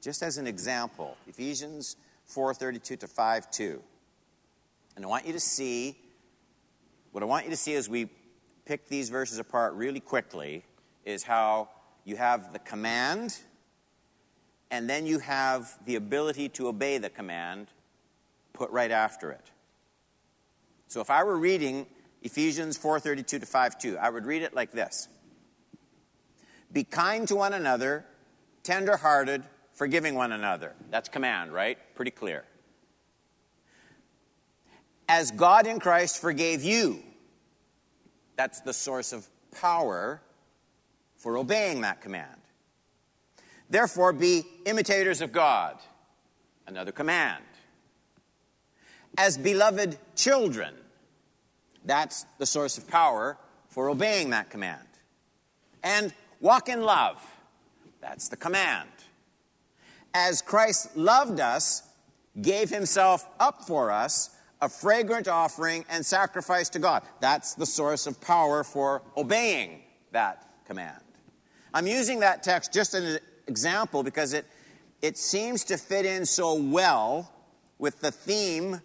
just 0.00 0.22
as 0.22 0.38
an 0.38 0.46
example. 0.46 1.16
Ephesians 1.26 1.96
4:32 2.26 3.00
to 3.00 3.08
5:2. 3.08 3.82
And 4.96 5.04
I 5.04 5.08
want 5.08 5.26
you 5.26 5.32
to 5.32 5.40
see 5.40 5.98
what 7.10 7.22
I 7.22 7.26
want 7.26 7.44
you 7.44 7.50
to 7.50 7.56
see 7.56 7.74
as 7.74 7.88
we 7.88 8.08
pick 8.64 8.88
these 8.88 9.10
verses 9.10 9.38
apart 9.38 9.74
really 9.74 10.00
quickly 10.00 10.64
is 11.04 11.22
how 11.22 11.68
you 12.04 12.16
have 12.16 12.52
the 12.52 12.58
command 12.58 13.38
and 14.70 14.88
then 14.88 15.06
you 15.06 15.18
have 15.18 15.78
the 15.84 15.96
ability 15.96 16.48
to 16.48 16.68
obey 16.68 16.98
the 16.98 17.10
command 17.10 17.68
put 18.52 18.70
right 18.70 18.90
after 18.90 19.30
it. 19.30 19.50
So 20.88 21.00
if 21.00 21.10
I 21.10 21.22
were 21.24 21.36
reading 21.36 21.86
Ephesians 22.22 22.78
4:32 22.78 23.26
to 23.26 23.46
5:2, 23.46 23.98
I 23.98 24.10
would 24.10 24.26
read 24.26 24.42
it 24.42 24.54
like 24.54 24.72
this. 24.72 25.08
Be 26.72 26.84
kind 26.84 27.28
to 27.28 27.36
one 27.36 27.52
another, 27.52 28.04
tender-hearted, 28.62 29.44
forgiving 29.74 30.14
one 30.14 30.32
another. 30.32 30.74
That's 30.90 31.08
command, 31.08 31.52
right? 31.52 31.78
Pretty 31.94 32.10
clear. 32.10 32.44
As 35.08 35.30
God 35.30 35.66
in 35.66 35.78
Christ 35.78 36.20
forgave 36.20 36.62
you. 36.64 37.02
That's 38.36 38.60
the 38.60 38.72
source 38.72 39.12
of 39.12 39.28
power 39.52 40.20
for 41.16 41.38
obeying 41.38 41.82
that 41.82 42.00
command. 42.00 42.40
Therefore, 43.70 44.12
be 44.12 44.44
imitators 44.66 45.20
of 45.20 45.32
God. 45.32 45.78
Another 46.66 46.92
command 46.92 47.44
as 49.16 49.38
beloved 49.38 49.98
children. 50.16 50.74
That's 51.84 52.26
the 52.38 52.46
source 52.46 52.78
of 52.78 52.88
power 52.88 53.36
for 53.68 53.88
obeying 53.88 54.30
that 54.30 54.50
command. 54.50 54.86
And 55.82 56.12
walk 56.40 56.68
in 56.68 56.82
love. 56.82 57.20
That's 58.00 58.28
the 58.28 58.36
command. 58.36 58.88
As 60.14 60.42
Christ 60.42 60.96
loved 60.96 61.40
us, 61.40 61.82
gave 62.40 62.70
himself 62.70 63.28
up 63.38 63.62
for 63.66 63.90
us, 63.90 64.33
a 64.64 64.68
fragrant 64.68 65.28
offering 65.28 65.84
and 65.90 66.04
sacrifice 66.04 66.70
to 66.70 66.78
God. 66.78 67.02
That's 67.20 67.54
the 67.54 67.66
source 67.66 68.06
of 68.06 68.20
power 68.20 68.64
for 68.64 69.02
obeying 69.16 69.82
that 70.12 70.46
command. 70.66 71.02
I'm 71.74 71.86
using 71.86 72.20
that 72.20 72.42
text 72.42 72.72
just 72.72 72.94
as 72.94 73.14
an 73.16 73.20
example 73.46 74.02
because 74.02 74.32
it, 74.32 74.46
it 75.02 75.18
seems 75.18 75.64
to 75.64 75.76
fit 75.76 76.06
in 76.06 76.24
so 76.24 76.54
well 76.54 77.30
with 77.78 78.00
the 78.00 78.10
theme 78.10 78.80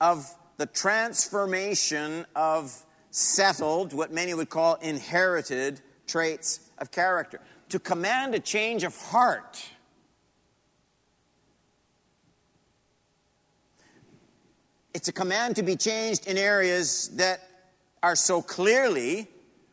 of 0.00 0.26
the 0.56 0.66
transformation 0.66 2.24
of 2.34 2.74
settled, 3.10 3.92
what 3.92 4.12
many 4.12 4.32
would 4.32 4.48
call 4.48 4.76
inherited 4.76 5.80
traits 6.06 6.60
of 6.78 6.90
character. 6.90 7.40
To 7.70 7.78
command 7.78 8.34
a 8.34 8.40
change 8.40 8.82
of 8.82 8.96
heart. 8.96 9.62
It's 14.92 15.08
a 15.08 15.12
command 15.12 15.56
to 15.56 15.62
be 15.62 15.76
changed 15.76 16.26
in 16.26 16.36
areas 16.36 17.08
that 17.14 17.40
are 18.02 18.16
so 18.16 18.42
clearly 18.42 19.28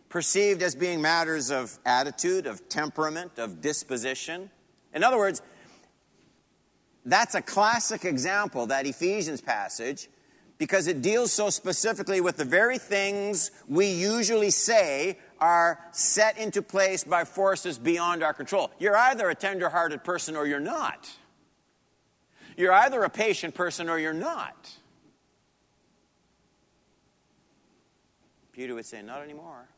perceived 0.09 0.61
as 0.61 0.75
being 0.75 1.01
matters 1.01 1.49
of 1.49 1.77
attitude, 1.85 2.45
of 2.45 2.69
temperament, 2.69 3.37
of 3.37 3.61
disposition. 3.61 4.49
In 4.93 5.03
other 5.03 5.17
words, 5.17 5.41
that's 7.05 7.35
a 7.35 7.41
classic 7.41 8.05
example, 8.05 8.67
that 8.67 8.85
Ephesians 8.85 9.41
passage, 9.41 10.07
because 10.57 10.87
it 10.87 11.01
deals 11.01 11.31
so 11.31 11.49
specifically 11.49 12.21
with 12.21 12.37
the 12.37 12.45
very 12.45 12.77
things 12.77 13.51
we 13.67 13.87
usually 13.87 14.49
say 14.49 15.17
are 15.39 15.79
set 15.91 16.37
into 16.37 16.61
place 16.61 17.03
by 17.03 17.23
forces 17.23 17.77
beyond 17.77 18.23
our 18.23 18.33
control. 18.33 18.71
You're 18.79 18.97
either 18.97 19.29
a 19.29 19.35
tender 19.35 19.69
hearted 19.69 20.03
person 20.03 20.35
or 20.35 20.45
you're 20.45 20.59
not. 20.59 21.09
You're 22.57 22.73
either 22.73 23.03
a 23.03 23.09
patient 23.09 23.55
person 23.55 23.89
or 23.89 23.99
you're 23.99 24.13
not. 24.13 24.71
Peter 28.57 28.73
would 28.73 28.87
say, 28.87 29.03
Not 29.03 29.21
anymore. 29.21 29.69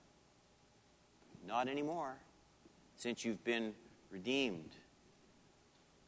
Not 1.45 1.67
anymore. 1.67 2.15
Since 2.95 3.25
you've 3.25 3.43
been 3.43 3.73
redeemed 4.09 4.77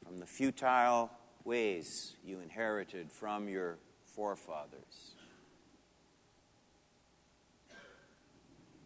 from 0.06 0.20
the 0.20 0.26
futile 0.26 1.12
ways 1.44 2.16
you 2.26 2.40
inherited 2.40 3.12
from 3.12 3.50
your 3.50 3.78
forefathers. 4.06 5.16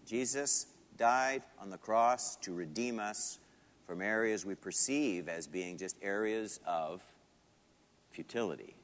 Jesus 0.04 0.66
died 0.98 1.44
on 1.60 1.70
the 1.70 1.78
cross 1.78 2.38
to 2.38 2.54
redeem 2.54 3.00
us 3.00 3.38
from 3.86 4.02
areas 4.02 4.46
we 4.46 4.56
perceive 4.56 5.30
as 5.30 5.46
being 5.46 5.78
just 5.78 5.96
areas 6.02 6.60
of 6.66 7.04
futility, 8.10 8.76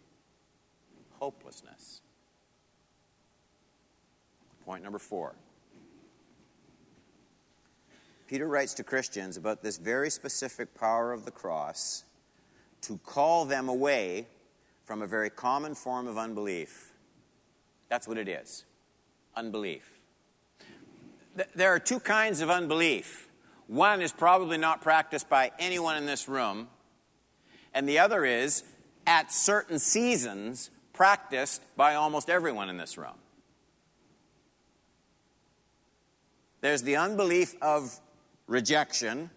hopelessness. 1.20 2.02
Point 4.66 4.84
number 4.84 5.00
four. 5.00 5.36
Peter 8.28 8.48
writes 8.48 8.74
to 8.76 8.84
Christians 8.84 9.36
about 9.36 9.62
this 9.62 9.78
very 9.78 10.10
specific 10.10 10.74
power 10.74 11.12
of 11.12 11.26
the 11.26 11.32
cross 11.32 12.06
to 12.82 12.98
call 13.06 13.46
them 13.46 13.68
away 13.68 14.26
from 14.86 15.02
a 15.02 15.08
very 15.08 15.30
common 15.30 15.76
form 15.76 16.08
of 16.08 16.18
unbelief. 16.18 16.94
That's 17.90 18.08
what 18.08 18.18
it 18.18 18.28
is 18.28 18.66
unbelief. 19.36 20.00
There 21.56 21.74
are 21.74 21.80
two 21.80 22.00
kinds 22.00 22.42
of 22.42 22.50
unbelief. 22.50 23.30
One 23.68 24.02
is 24.02 24.12
probably 24.12 24.58
not 24.58 24.82
practiced 24.82 25.30
by 25.30 25.52
anyone 25.60 25.96
in 25.96 26.06
this 26.06 26.28
room, 26.28 26.68
and 27.74 27.88
the 27.88 28.00
other 28.00 28.26
is, 28.26 28.64
at 29.08 29.32
certain 29.32 29.80
seasons, 29.80 30.70
practiced 30.94 31.62
by 31.78 31.96
almost 31.96 32.30
everyone 32.30 32.70
in 32.70 32.78
this 32.78 32.98
room. 32.98 33.21
There's 36.62 36.84
the 36.84 36.96
unbelief 36.98 37.56
of 37.62 38.00
rejection, 38.48 39.32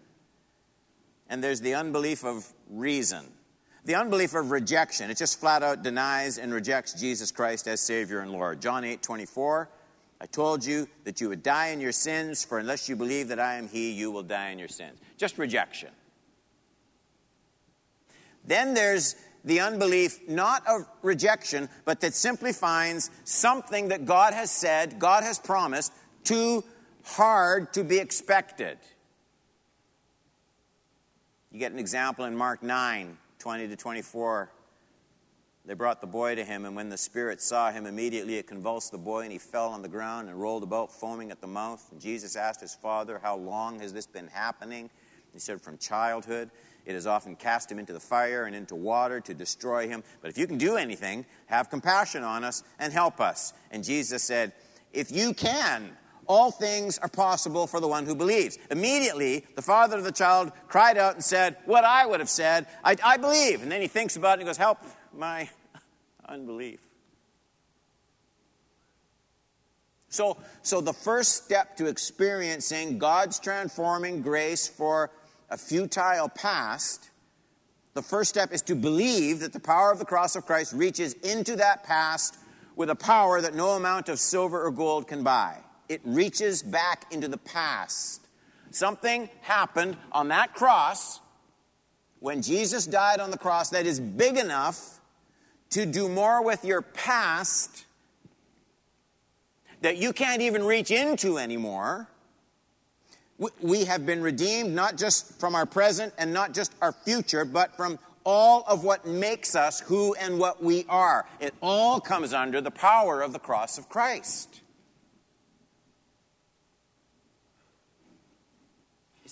and 1.27 1.43
there's 1.43 1.61
the 1.61 1.73
unbelief 1.73 2.23
of 2.23 2.47
reason. 2.69 3.25
The 3.83 3.95
unbelief 3.95 4.33
of 4.35 4.51
rejection, 4.51 5.11
it 5.11 5.17
just 5.17 5.39
flat 5.39 5.63
out 5.63 5.83
denies 5.83 6.37
and 6.37 6.53
rejects 6.53 6.93
Jesus 6.93 7.31
Christ 7.31 7.67
as 7.67 7.81
Savior 7.81 8.19
and 8.19 8.31
Lord. 8.31 8.61
John 8.61 8.83
8 8.83 9.01
24, 9.01 9.69
I 10.21 10.25
told 10.27 10.63
you 10.63 10.87
that 11.03 11.19
you 11.19 11.29
would 11.29 11.43
die 11.43 11.67
in 11.67 11.81
your 11.81 11.91
sins, 11.91 12.43
for 12.43 12.59
unless 12.59 12.87
you 12.87 12.95
believe 12.95 13.27
that 13.29 13.39
I 13.39 13.55
am 13.55 13.67
He, 13.67 13.91
you 13.91 14.11
will 14.11 14.23
die 14.23 14.49
in 14.49 14.59
your 14.59 14.67
sins. 14.67 14.99
Just 15.17 15.37
rejection. 15.37 15.89
Then 18.45 18.75
there's 18.75 19.15
the 19.43 19.59
unbelief, 19.59 20.27
not 20.27 20.65
of 20.67 20.87
rejection, 21.01 21.69
but 21.85 22.01
that 22.01 22.13
simply 22.13 22.53
finds 22.53 23.09
something 23.23 23.89
that 23.89 24.05
God 24.05 24.33
has 24.33 24.51
said, 24.51 24.99
God 24.99 25.23
has 25.23 25.37
promised, 25.39 25.91
too 26.23 26.63
hard 27.05 27.73
to 27.73 27.83
be 27.83 27.99
expected. 27.99 28.77
You 31.51 31.59
get 31.59 31.71
an 31.71 31.79
example 31.79 32.25
in 32.25 32.35
Mark 32.35 32.63
9 32.63 33.17
20 33.39 33.67
to 33.67 33.75
24. 33.75 34.51
They 35.67 35.73
brought 35.73 36.01
the 36.01 36.07
boy 36.07 36.35
to 36.35 36.43
him, 36.43 36.65
and 36.65 36.75
when 36.75 36.89
the 36.89 36.97
spirit 36.97 37.41
saw 37.41 37.71
him, 37.71 37.85
immediately 37.85 38.35
it 38.37 38.45
convulsed 38.45 38.91
the 38.91 38.97
boy, 38.97 39.21
and 39.21 39.31
he 39.31 39.37
fell 39.37 39.69
on 39.69 39.81
the 39.81 39.87
ground 39.87 40.29
and 40.29 40.39
rolled 40.39 40.63
about, 40.63 40.91
foaming 40.91 41.31
at 41.31 41.41
the 41.41 41.47
mouth. 41.47 41.87
And 41.91 41.99
Jesus 41.99 42.35
asked 42.35 42.61
his 42.61 42.75
father, 42.75 43.19
How 43.21 43.35
long 43.35 43.79
has 43.79 43.93
this 43.93 44.05
been 44.05 44.27
happening? 44.27 44.89
He 45.33 45.39
said, 45.39 45.61
From 45.61 45.77
childhood. 45.77 46.51
It 46.85 46.93
has 46.93 47.07
often 47.07 47.35
cast 47.35 47.71
him 47.71 47.79
into 47.79 47.93
the 47.93 47.99
fire 47.99 48.45
and 48.45 48.55
into 48.55 48.75
water 48.75 49.19
to 49.21 49.33
destroy 49.33 49.87
him. 49.87 50.03
But 50.21 50.29
if 50.29 50.37
you 50.37 50.45
can 50.45 50.59
do 50.59 50.75
anything, 50.75 51.25
have 51.47 51.71
compassion 51.71 52.23
on 52.23 52.43
us 52.43 52.63
and 52.77 52.93
help 52.93 53.19
us. 53.19 53.53
And 53.71 53.83
Jesus 53.83 54.23
said, 54.23 54.53
If 54.93 55.11
you 55.11 55.33
can, 55.33 55.97
all 56.27 56.51
things 56.51 56.97
are 56.99 57.07
possible 57.07 57.67
for 57.67 57.79
the 57.79 57.87
one 57.87 58.05
who 58.05 58.15
believes. 58.15 58.57
Immediately, 58.71 59.45
the 59.55 59.61
father 59.61 59.97
of 59.97 60.03
the 60.03 60.11
child 60.11 60.51
cried 60.67 60.97
out 60.97 61.15
and 61.15 61.23
said, 61.23 61.57
What 61.65 61.83
I 61.83 62.05
would 62.05 62.19
have 62.19 62.29
said, 62.29 62.67
I, 62.83 62.95
I 63.03 63.17
believe. 63.17 63.61
And 63.61 63.71
then 63.71 63.81
he 63.81 63.87
thinks 63.87 64.15
about 64.15 64.37
it 64.37 64.41
and 64.41 64.47
goes, 64.47 64.57
Help 64.57 64.79
my 65.13 65.49
unbelief. 66.27 66.79
So, 70.09 70.37
so 70.61 70.79
the 70.79 70.93
first 70.93 71.43
step 71.43 71.75
to 71.77 71.87
experiencing 71.87 72.99
God's 72.99 73.39
transforming 73.39 74.21
grace 74.21 74.67
for 74.67 75.11
a 75.49 75.57
futile 75.57 76.29
past, 76.29 77.09
the 77.93 78.01
first 78.01 78.29
step 78.29 78.53
is 78.53 78.61
to 78.63 78.75
believe 78.75 79.41
that 79.41 79.51
the 79.51 79.59
power 79.59 79.91
of 79.91 79.99
the 79.99 80.05
cross 80.05 80.35
of 80.35 80.45
Christ 80.45 80.73
reaches 80.73 81.13
into 81.13 81.57
that 81.57 81.83
past 81.83 82.37
with 82.75 82.89
a 82.89 82.95
power 82.95 83.41
that 83.41 83.55
no 83.55 83.71
amount 83.71 84.09
of 84.09 84.19
silver 84.19 84.63
or 84.63 84.71
gold 84.71 85.07
can 85.07 85.23
buy. 85.23 85.57
It 85.89 86.01
reaches 86.03 86.63
back 86.63 87.05
into 87.11 87.27
the 87.27 87.37
past. 87.37 88.27
Something 88.71 89.29
happened 89.41 89.97
on 90.11 90.29
that 90.29 90.53
cross 90.53 91.19
when 92.19 92.41
Jesus 92.41 92.85
died 92.85 93.19
on 93.19 93.31
the 93.31 93.37
cross 93.37 93.69
that 93.69 93.85
is 93.85 93.99
big 93.99 94.37
enough 94.37 94.99
to 95.71 95.85
do 95.85 96.09
more 96.09 96.43
with 96.43 96.65
your 96.65 96.81
past 96.81 97.85
that 99.81 99.97
you 99.97 100.13
can't 100.13 100.41
even 100.41 100.63
reach 100.63 100.89
into 100.89 101.37
anymore. 101.37 102.07
We 103.61 103.85
have 103.85 104.05
been 104.05 104.21
redeemed 104.21 104.73
not 104.73 104.97
just 104.97 105.39
from 105.39 105.55
our 105.55 105.65
present 105.65 106.13
and 106.17 106.33
not 106.33 106.53
just 106.53 106.73
our 106.81 106.91
future, 106.91 107.45
but 107.45 107.75
from 107.75 107.99
all 108.23 108.63
of 108.67 108.83
what 108.83 109.05
makes 109.05 109.55
us 109.55 109.79
who 109.81 110.15
and 110.15 110.39
what 110.39 110.63
we 110.63 110.85
are. 110.89 111.25
It 111.39 111.53
all 111.61 111.99
comes 111.99 112.33
under 112.33 112.61
the 112.61 112.71
power 112.71 113.21
of 113.21 113.33
the 113.33 113.39
cross 113.39 113.77
of 113.77 113.87
Christ. 113.87 114.61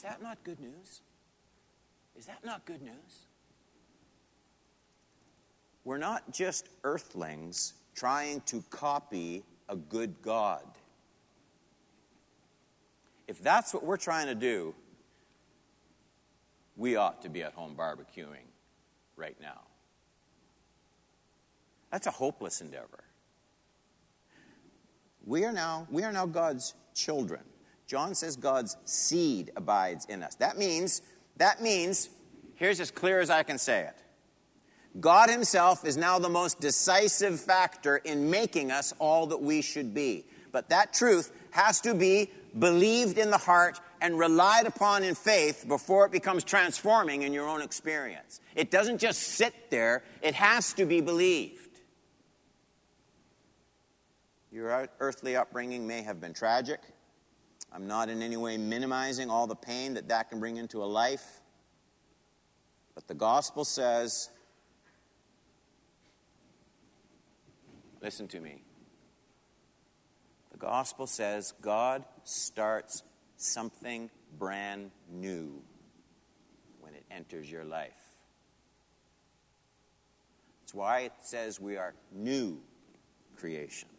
That 0.04 0.22
not 0.22 0.44
good 0.44 0.60
news? 0.60 1.02
Is 2.16 2.28
that 2.28 2.46
not 2.46 2.66
good 2.66 2.82
news? 2.82 3.28
We're 5.84 5.98
not 5.98 6.32
just 6.32 6.70
earthlings 6.84 7.74
trying 7.96 8.42
to 8.42 8.64
copy 8.70 9.44
a 9.68 9.76
good 9.76 10.22
God. 10.22 10.64
If 13.28 13.42
that's 13.42 13.74
what 13.74 13.84
we're 13.84 13.98
trying 13.98 14.28
to 14.28 14.36
do, 14.36 14.76
we 16.76 16.96
ought 16.96 17.22
to 17.24 17.30
be 17.30 17.44
at 17.44 17.54
home 17.54 17.76
barbecuing 17.78 18.48
right 19.16 19.36
now. 19.42 19.62
That's 21.92 22.08
a 22.08 22.12
hopeless 22.12 22.62
endeavor. 22.62 23.04
We 25.26 25.46
are 25.46 25.54
now, 25.54 25.88
we 25.90 26.04
are 26.04 26.12
now 26.12 26.26
God's 26.26 26.74
children. 26.94 27.42
John 27.94 28.16
says 28.16 28.38
God's 28.38 28.76
seed 28.86 29.52
abides 29.56 30.06
in 30.06 30.24
us. 30.24 30.34
That 30.38 30.58
means, 30.58 31.04
that 31.38 31.62
means, 31.62 32.10
here's 32.56 32.80
as 32.80 32.90
clear 32.90 33.20
as 33.20 33.30
I 33.30 33.44
can 33.44 33.60
say 33.60 33.82
it. 33.82 33.96
God 35.00 35.30
Himself 35.30 35.86
is 35.86 35.96
now 35.96 36.18
the 36.18 36.28
most 36.28 36.60
decisive 36.60 37.40
factor 37.40 37.98
in 37.98 38.32
making 38.32 38.72
us 38.72 38.96
all 38.98 39.28
that 39.28 39.44
we 39.44 39.62
should 39.62 39.94
be. 39.94 40.26
But 40.52 40.70
that 40.70 40.92
truth 40.94 41.32
has 41.52 41.82
to 41.82 41.94
be 41.94 42.32
believed 42.58 43.20
in 43.20 43.30
the 43.30 43.38
heart 43.38 43.80
and 44.02 44.18
relied 44.18 44.66
upon 44.66 45.04
in 45.04 45.14
faith 45.14 45.64
before 45.68 46.08
it 46.08 46.12
becomes 46.12 46.44
transforming 46.44 47.22
in 47.22 47.32
your 47.32 47.48
own 47.48 47.62
experience. 47.62 48.40
It 48.56 48.72
doesn't 48.72 48.98
just 48.98 49.22
sit 49.22 49.70
there, 49.70 50.04
it 50.24 50.34
has 50.34 50.74
to 50.74 50.88
be 50.88 51.00
believed. 51.00 51.80
Your 54.52 54.90
earthly 55.00 55.36
upbringing 55.36 55.86
may 55.86 56.02
have 56.02 56.20
been 56.20 56.34
tragic. 56.34 56.80
I'm 57.74 57.88
not 57.88 58.10
in 58.10 58.22
any 58.22 58.38
way 58.38 58.58
minimizing 58.58 59.30
all 59.30 59.48
the 59.48 59.56
pain 59.56 59.96
that 59.96 60.10
that 60.10 60.30
can 60.30 60.40
bring 60.40 60.58
into 60.58 60.84
a 60.84 60.86
life. 60.86 61.42
But 62.94 63.08
the 63.08 63.16
gospel 63.16 63.66
says 63.66 64.30
Listen 68.04 68.28
to 68.28 68.42
me. 68.42 68.62
The 70.52 70.58
gospel 70.58 71.08
says 71.08 71.54
God 71.62 72.04
starts 72.26 73.02
something 73.38 74.10
brand 74.38 74.92
new 75.10 75.64
when 76.82 76.94
it 76.96 77.06
enters 77.10 77.50
your 77.50 77.64
life. 77.64 77.94
That's 80.62 80.74
why 80.74 81.00
it 81.02 81.14
says 81.22 81.62
we 81.62 81.78
are 81.78 81.94
new 82.12 82.62
creations. 83.38 83.93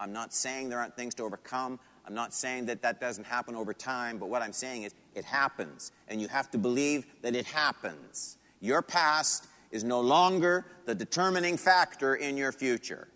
I'm 0.00 0.12
not 0.12 0.32
saying 0.32 0.70
there 0.70 0.78
aren't 0.78 0.96
things 0.96 1.14
to 1.16 1.22
overcome. 1.24 1.78
I'm 2.06 2.14
not 2.14 2.32
saying 2.32 2.66
that 2.66 2.82
that 2.82 3.00
doesn't 3.00 3.24
happen 3.24 3.54
over 3.54 3.74
time, 3.74 4.18
but 4.18 4.30
what 4.30 4.42
I'm 4.42 4.54
saying 4.54 4.84
is 4.84 4.94
it 5.14 5.24
happens, 5.24 5.92
and 6.08 6.20
you 6.20 6.26
have 6.28 6.50
to 6.52 6.58
believe 6.58 7.06
that 7.22 7.36
it 7.36 7.44
happens. 7.44 8.38
Your 8.60 8.80
past 8.80 9.46
is 9.70 9.84
no 9.84 10.00
longer 10.00 10.66
the 10.86 10.94
determining 10.94 11.56
factor 11.56 12.14
in 12.14 12.36
your 12.36 12.50
future. 12.50 13.08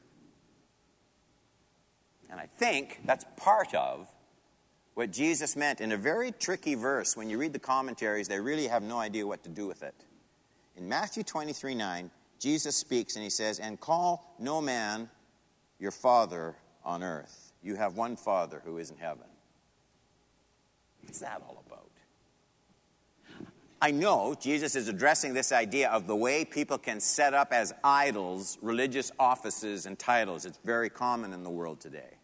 And 2.31 2.39
I 2.39 2.47
think 2.59 3.01
that's 3.05 3.25
part 3.37 3.75
of 3.75 4.09
what 4.95 5.11
Jesus 5.11 5.57
meant 5.57 5.81
in 5.81 5.93
a 5.93 5.97
very 5.97 6.33
tricky 6.33 6.75
verse. 6.75 7.17
When 7.17 7.31
you 7.31 7.39
read 7.39 7.53
the 7.53 7.59
commentaries, 7.59 8.29
they 8.29 8.41
really 8.41 8.69
have 8.69 8.83
no 8.83 8.99
idea 8.99 9.27
what 9.27 9.43
to 9.45 9.49
do 9.49 9.67
with 9.67 9.83
it. 9.83 9.95
In 10.77 10.89
Matthew 10.89 11.23
23 11.23 11.75
9, 11.75 12.11
Jesus 12.39 12.77
speaks 12.77 13.17
and 13.17 13.23
he 13.23 13.31
says, 13.31 13.59
And 13.59 13.81
call 13.81 14.35
no 14.39 14.61
man 14.61 15.09
your 15.79 15.91
father 15.91 16.57
on 16.85 17.03
earth. 17.03 17.53
You 17.63 17.77
have 17.77 17.97
one 17.97 18.17
father 18.17 18.63
who 18.65 18.79
is 18.79 18.91
in 18.91 18.99
heaven. 18.99 19.27
What's 21.03 21.21
that 21.21 21.43
all 21.47 21.63
about? 21.67 21.85
I 23.85 23.91
know 23.91 24.35
Jesus 24.41 24.77
is 24.77 24.89
addressing 24.89 25.35
this 25.35 25.53
idea 25.53 25.91
of 25.91 26.07
the 26.07 26.17
way 26.17 26.47
people 26.47 26.79
can 26.79 27.01
set 27.01 27.35
up 27.35 27.53
as 27.53 27.75
idols 27.85 28.57
religious 28.63 29.13
offices 29.19 29.85
and 29.85 29.99
titles. 29.99 30.47
It's 30.47 30.59
very 30.65 30.89
common 30.89 31.35
in 31.35 31.43
the 31.43 31.51
world 31.51 31.81
today. 31.81 32.17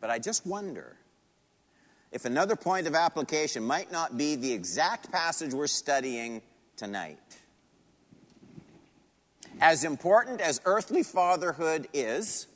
But 0.00 0.10
I 0.10 0.18
just 0.18 0.46
wonder 0.46 0.96
if 2.12 2.26
another 2.26 2.56
point 2.56 2.86
of 2.86 2.94
application 2.94 3.62
might 3.62 3.90
not 3.90 4.18
be 4.18 4.36
the 4.36 4.52
exact 4.52 5.10
passage 5.10 5.54
we're 5.54 5.66
studying 5.66 6.42
tonight. 6.76 7.18
As 9.60 9.84
important 9.84 10.42
as 10.42 10.60
earthly 10.66 11.02
fatherhood 11.02 11.88
is, 11.94 12.48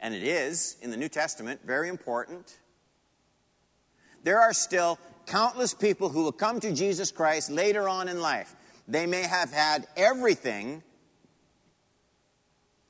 and 0.00 0.14
it 0.14 0.22
is 0.22 0.76
in 0.82 0.90
the 0.90 0.96
New 0.96 1.08
Testament, 1.08 1.60
very 1.64 1.88
important, 1.88 2.58
there 4.22 4.40
are 4.40 4.52
still 4.52 4.98
countless 5.26 5.74
people 5.74 6.08
who 6.08 6.24
will 6.24 6.32
come 6.32 6.60
to 6.60 6.72
Jesus 6.72 7.12
Christ 7.12 7.50
later 7.50 7.88
on 7.88 8.08
in 8.08 8.20
life. 8.20 8.54
They 8.88 9.06
may 9.06 9.22
have 9.22 9.52
had 9.52 9.86
everything 9.96 10.82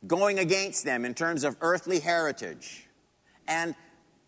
going 0.06 0.38
against 0.38 0.84
them 0.84 1.04
in 1.04 1.14
terms 1.14 1.44
of 1.44 1.56
earthly 1.60 2.00
heritage. 2.00 2.86
And 3.46 3.74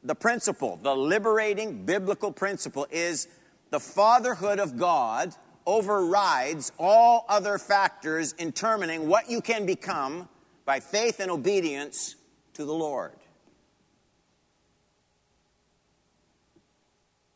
the 0.05 0.15
principle, 0.15 0.79
the 0.83 0.95
liberating 0.95 1.87
biblical 1.87 2.33
principle, 2.33 2.87
is 2.91 3.29
the 3.71 3.81
fatherhood 3.81 4.59
of 4.59 4.77
God 4.77 5.35
overrides 5.65 6.73
all 6.79 7.25
other 7.29 7.57
factors 7.57 8.33
in 8.35 8.49
determining 8.49 9.09
what 9.09 9.31
you 9.31 9.41
can 9.41 9.65
become 9.65 10.29
by 10.65 10.81
faith 10.81 11.21
and 11.21 11.31
obedience 11.31 12.17
to 12.55 12.65
the 12.65 12.73
Lord. 12.73 13.17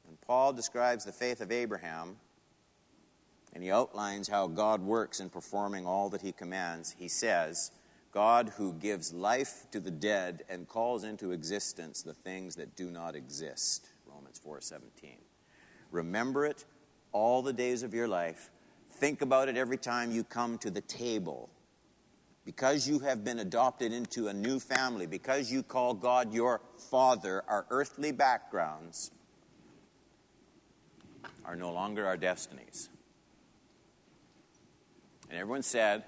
And 0.09 0.21
Paul 0.21 0.53
describes 0.53 1.05
the 1.05 1.13
faith 1.13 1.41
of 1.41 1.51
Abraham 1.51 2.17
and 3.57 3.65
he 3.65 3.71
outlines 3.71 4.29
how 4.29 4.49
God 4.49 4.83
works 4.83 5.19
in 5.19 5.31
performing 5.31 5.87
all 5.87 6.11
that 6.11 6.21
he 6.21 6.31
commands. 6.31 6.95
He 6.99 7.09
says, 7.09 7.71
God 8.13 8.53
who 8.59 8.75
gives 8.75 9.15
life 9.15 9.65
to 9.71 9.81
the 9.81 9.91
dead 9.91 10.45
and 10.51 10.69
calls 10.69 11.05
into 11.05 11.33
existence 11.33 12.03
the 12.03 12.13
things 12.13 12.55
that 12.57 12.77
do 12.77 12.91
not 12.91 13.17
exist. 13.17 13.89
Romans 14.07 14.39
4:17. 14.47 15.17
Remember 15.91 16.45
it 16.45 16.67
all 17.13 17.41
the 17.41 17.55
days 17.55 17.83
of 17.83 17.95
your 17.95 18.07
life. 18.07 18.51
Think 18.91 19.23
about 19.23 19.49
it 19.49 19.57
every 19.57 19.79
time 19.79 20.13
you 20.13 20.23
come 20.23 20.59
to 20.59 20.71
the 20.71 20.83
table 20.83 21.49
because 22.47 22.89
you 22.89 23.01
have 23.01 23.25
been 23.25 23.41
adopted 23.41 23.93
into 23.93 24.29
a 24.29 24.33
new 24.33 24.61
family, 24.61 25.05
because 25.05 25.51
you 25.53 25.65
call 25.65 25.93
God 25.93 26.33
your 26.33 26.63
Father, 26.79 27.43
our 27.49 27.67
earthly 27.71 28.13
backgrounds 28.13 29.11
are 31.45 31.57
no 31.57 31.73
longer 31.73 32.07
our 32.07 32.17
destinies. 32.17 32.89
And 35.29 35.39
everyone 35.39 35.65
said, 35.65 36.05